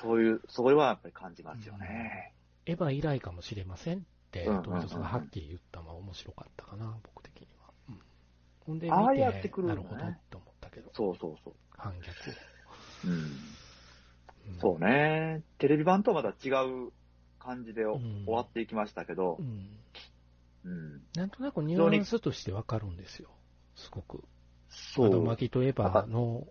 [0.00, 2.34] そういう、それはやっぱり感じますよね。
[2.66, 7.72] エヴァ以来かもしれませんって、うんうんうん富藤さんがはっきり言ったのは面白かったかな、僕的には。
[7.88, 8.00] うん、
[8.66, 11.54] ほんで、ああやってくるなるほどって思ったけど、そうそうそう。
[11.70, 12.34] 反逆を。
[13.06, 13.12] うん。
[13.12, 13.30] うん
[14.60, 15.42] そうね。
[15.58, 16.50] テレビ版とはまた違
[16.86, 16.90] う
[17.48, 19.78] 感じでおうん終わっていきましたけどう、ん。
[20.64, 21.02] うん。
[21.14, 23.30] なんとなくニュアンスとしてわかるんですよ、
[23.74, 24.22] すごく。
[24.68, 25.36] そう窓マ。
[25.36, 26.46] ギとエヴァの、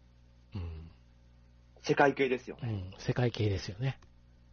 [0.56, 0.90] うん、
[1.84, 2.92] 世界系ですよね。
[2.94, 4.00] うん、世界系ですよね。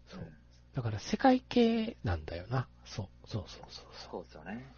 [0.09, 0.33] そう。
[0.75, 2.69] だから世界系なんだよな。
[2.85, 4.11] そう、そうそうそうそう。
[4.11, 4.75] そうですよね。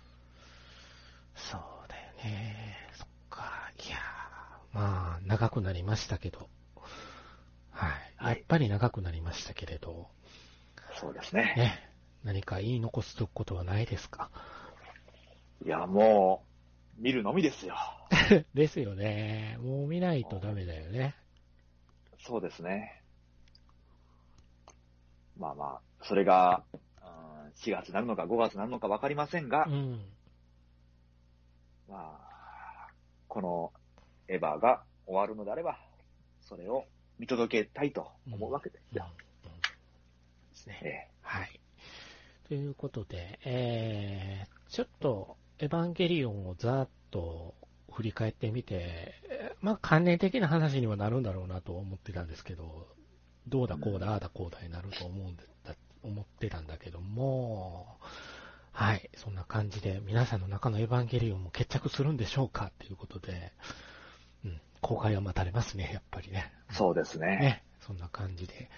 [1.34, 2.76] そうだよね。
[2.94, 3.72] そっか。
[3.84, 6.48] いやーまあ、長くなりましたけど。
[7.72, 7.90] はい。
[8.16, 10.08] はいやっぱり長くなりましたけれど、
[11.00, 11.54] そうですね。
[11.56, 11.78] ね。
[12.24, 14.30] 何か言い残すことはないですか？
[15.64, 16.44] いや、も
[16.98, 17.76] う、見るのみですよ。
[18.54, 19.58] ですよね。
[19.60, 21.14] もう見ないとダメだよね。
[22.18, 23.02] そうですね。
[25.38, 25.64] まあま
[26.00, 26.80] あ、それが、うん
[27.58, 30.04] 4月になるのか5月になるのか分かりませんがう、ん。
[31.88, 32.88] まあ、
[33.28, 33.72] この
[34.28, 35.78] エヴァが終わるのであれば、
[36.42, 36.84] それを
[37.18, 39.06] 見届けたいと思うわけですうんよ。
[40.56, 40.80] ですね。
[40.82, 41.60] ええはい。
[42.48, 47.54] ということで、えー、ちょっと、エヴァンゲリオンをざーっと
[47.92, 52.86] 振り返ってみて、えーまあ、関連的な話にはなるんだろうなと思ってたんですけど、
[53.48, 55.42] どうだこうだ、ああだこうだになると思うんだ、
[56.02, 57.96] 思ってたんだけども、
[58.72, 63.52] はい、そんな感じで、皆さんの中のエヴァンゲリオンも決着するんでしょうかっていうことで、
[64.44, 66.52] うん、公開は待たれますね、やっぱりね。
[66.70, 67.26] そうですね。
[67.38, 68.68] ね、そんな感じで。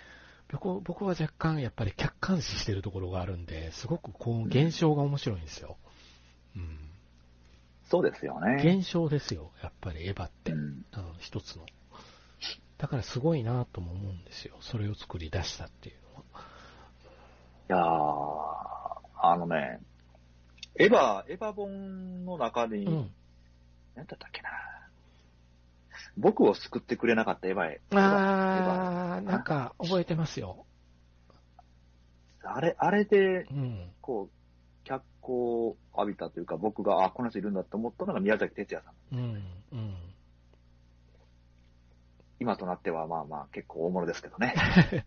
[0.51, 5.77] 僕僕は若干やっぱり客観視してるところがあるんで、すごくこう現象が面白いんですよ。
[6.57, 6.79] うん。
[7.91, 8.63] そうですよね。
[8.63, 10.53] 現象ですよ、やっぱりエヴァって。
[10.53, 10.85] うん、うん
[11.19, 11.67] 一つの。
[12.79, 14.57] だからすごいなとも思うんですよ。
[14.61, 16.41] それを作り出したっていうのは。
[17.71, 19.81] いやー、あのね、
[20.77, 23.11] エヴァ、エヴァ本の中に、うん。
[23.97, 24.51] 何だったっけな。
[26.17, 27.81] 僕を救ってくれなかったエヴァへ。
[27.91, 30.67] あー、なんか覚えてますよ。
[32.43, 33.93] あれ、あれで、うん。
[34.01, 34.31] こう、
[34.85, 39.19] 脚光を浴びたというか、僕が、あ、この人いるんだって思ったのが宮崎哲也さん。
[39.19, 39.35] うん。
[39.73, 39.97] うん。
[42.41, 44.55] 今となっては、まあまあ、結構大物ですけどね。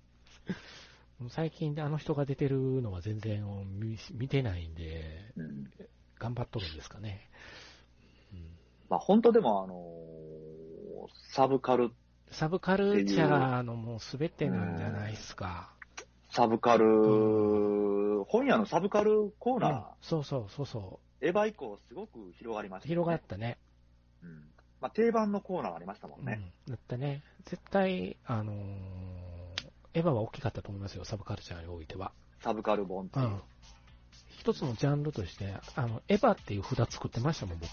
[1.29, 3.45] 最近あの人が出てるのは全然
[3.79, 5.71] 見見てないんで、うん。
[6.17, 7.29] 頑張っとるんですかね。
[8.33, 8.57] うん
[8.89, 10.10] まあ、本当でも、あのー
[11.33, 11.91] サブカル、
[12.31, 15.73] サブカルチャーのもうすべてなんじゃないですか。
[16.31, 22.83] サブカル、本屋のサブカルコーナー、うんそうそうそうそエヴァ以降すごく広がりましう。
[22.83, 23.57] た、広がったね。
[24.23, 24.49] うん。
[24.81, 26.39] まあ、定番のコーナーがありましたもんね。
[26.67, 26.73] うん。
[26.73, 27.21] だったね。
[27.45, 28.55] 絶対、あのー
[29.93, 32.13] エヴァは大きかったと思いますよ、サブカルチャーにおいては。
[32.41, 33.25] サブカル本っていう。
[33.25, 33.41] うん。
[34.39, 37.69] 一つのジャンルとして、あの、エヴァっていう札作ってましたもん、僕。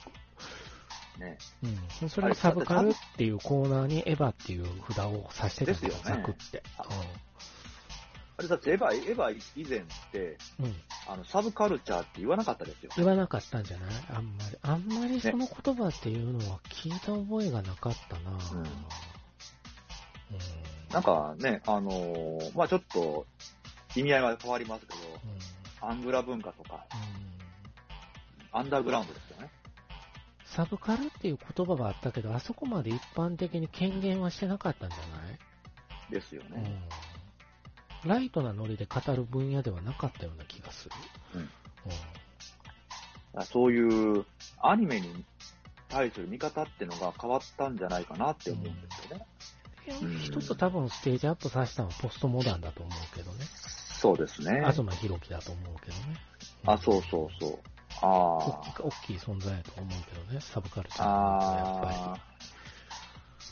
[1.19, 1.39] ね。
[2.01, 2.09] うん。
[2.09, 6.63] それをサブカルっていうコーナーにエヴァっていう札を刺してたんですよ、ねザクって。
[8.39, 9.83] あれだってエヴァ、エヴァ以前っ
[10.13, 10.67] て、うん。
[10.67, 10.75] うん。
[11.09, 12.91] あの、サブカルチャーって言わなかったですよ。
[12.97, 13.91] 言わなかったんじゃない？
[14.11, 14.59] あんまり。
[14.63, 18.67] あんまりその言葉っていうのは聞いた覚えがなかったなうんうん。
[20.93, 23.27] なんかね、あのーまあちょっと、
[23.97, 27.39] 意味合いが変わりますけど、うんアングラ文化とか、うん
[28.51, 29.51] アンダーグラウンドですよね。
[30.59, 35.05] サブカルっていう言葉はあったけど、あそこまで一般的に権限はしてなかったんじゃな
[36.11, 36.13] い？
[36.13, 36.83] ですよね。
[38.05, 38.11] うん。
[38.11, 40.95] ライトなノリで語る分野ではなかったような気がする。
[41.35, 41.49] うんうん
[43.45, 44.25] そういう
[44.61, 45.25] アニメに
[45.89, 49.27] 対する見方ってのが変わったんじゃないかなって思うんですよね。
[50.03, 53.45] うん一つ多分ステージアップさせたのはポストモダンだと思うけどね。
[53.45, 54.57] そうですね。
[54.73, 56.17] 東博樹だと思うけどね。
[56.67, 57.59] あ、そうそうそう。
[58.01, 61.11] あ大き大きい存在だと思うけどね、サブカルチャーあ。
[61.11, 62.19] のやっぱあ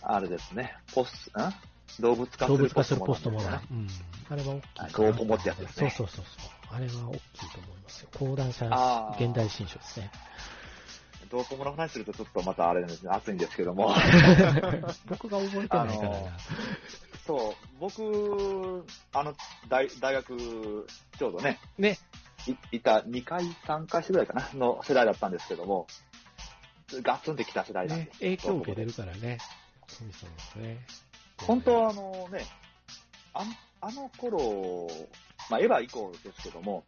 [0.02, 0.16] あ。
[0.16, 0.77] あれですね。
[0.94, 2.02] ポス、ん？
[2.02, 2.51] 動物化り。
[2.51, 3.52] 動する物化するポストモダン。
[3.52, 3.60] ね。
[3.70, 3.89] うん。
[4.31, 4.89] あれは大きいかな。
[4.89, 6.74] あドーポモってやつですねそうそうそうそう。
[6.74, 8.09] あれは大きいと思いますよ。
[8.18, 8.66] 講談社
[9.18, 10.10] 現代新書ですね。
[11.31, 13.94] ドーポモの話するとちょっとまたあれですね、熱いんですけども。
[15.09, 16.39] 僕が覚えてないからな。
[17.27, 19.35] そう、僕、あの、
[19.68, 20.86] 大大学、
[21.18, 21.98] ちょうどね、ね。
[22.47, 25.86] いいた2回、3回世代かな、の世代だったんですけども、
[27.02, 28.18] ガツンってきた世代なんねです。
[28.20, 29.39] 影響を受けてるからね。
[29.89, 30.24] そうです
[30.56, 30.86] ね。
[31.39, 32.44] 本当はあのね、
[33.35, 34.89] あんあの頃、
[35.51, 36.85] まあ、エヴァ以降ですけども、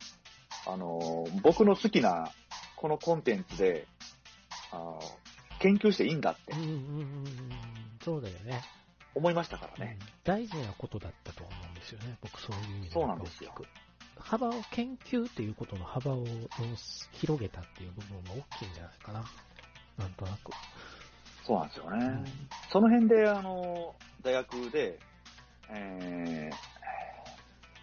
[0.67, 2.33] あの、僕の好きな
[2.77, 3.87] このコンテンツで、
[4.71, 5.01] あの
[5.61, 7.27] 研究していいんだってうんうんうんうん。
[8.05, 8.63] そうだよね。
[9.15, 9.99] 思いましたからね。
[10.01, 12.19] うん大事なことだったと思うんですよね。
[12.21, 13.55] 僕そういう意味そうなんですよ
[14.21, 16.25] 幅を、研究っていうことの幅を
[17.13, 19.25] 広げたっていう部分が大きいんじゃないかな。
[19.99, 20.51] なんとなく。
[21.45, 22.05] そうなんですよね。
[22.05, 22.25] うん
[22.71, 24.99] その辺で、あの、大学で、
[25.71, 26.57] えー、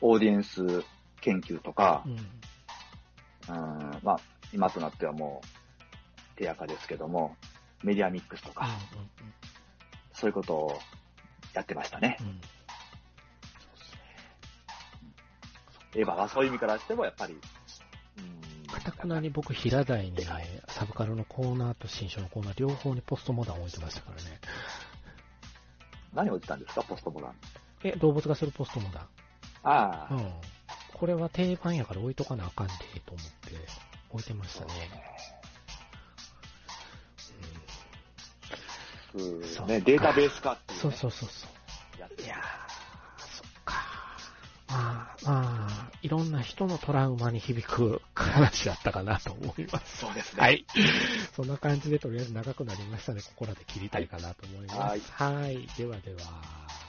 [0.02, 0.84] オーディエンス
[1.22, 2.14] 研究とかう、ん。
[2.14, 4.20] うん、まあ、
[4.54, 7.36] 今となってはもう、手垢ですけども、
[7.84, 8.68] メディアミックスとか、
[10.14, 10.80] そういうことを
[11.54, 12.18] やってましたね。
[12.22, 12.42] うん
[15.96, 20.18] エヴァはそういう意味からしても、やっぱり、うん、かたくなに僕、平台に、
[20.68, 24.40] サブカルのコーナーと新書のコーナー、両方にポストモダン置いてましたからね。
[26.14, 27.36] 何を言ってたんですか、ポストモダン。
[27.84, 29.04] え、動物がするポストモダン。
[29.64, 30.32] ああ、うん。
[30.94, 32.74] これは定番やから置いとかなあかんで、
[33.06, 33.56] と思って
[34.12, 34.72] 置いてましたね。
[39.16, 42.22] うんそうね、データベース化っていう、ね、そうそうそうそう。
[42.22, 42.40] いやー、
[43.20, 43.76] そっか。
[44.68, 45.65] まあ、まあ、
[46.06, 49.98] いろんな人のトラウマに響く話だったかなと思います。
[49.98, 50.40] そうですね。
[50.40, 50.64] はい。
[51.36, 53.22] そんな感じでとりあえず長くなりましたね。
[53.22, 54.80] ここらで切りたいかなと思います。
[54.80, 55.68] はいはい。
[55.76, 56.85] ではでは。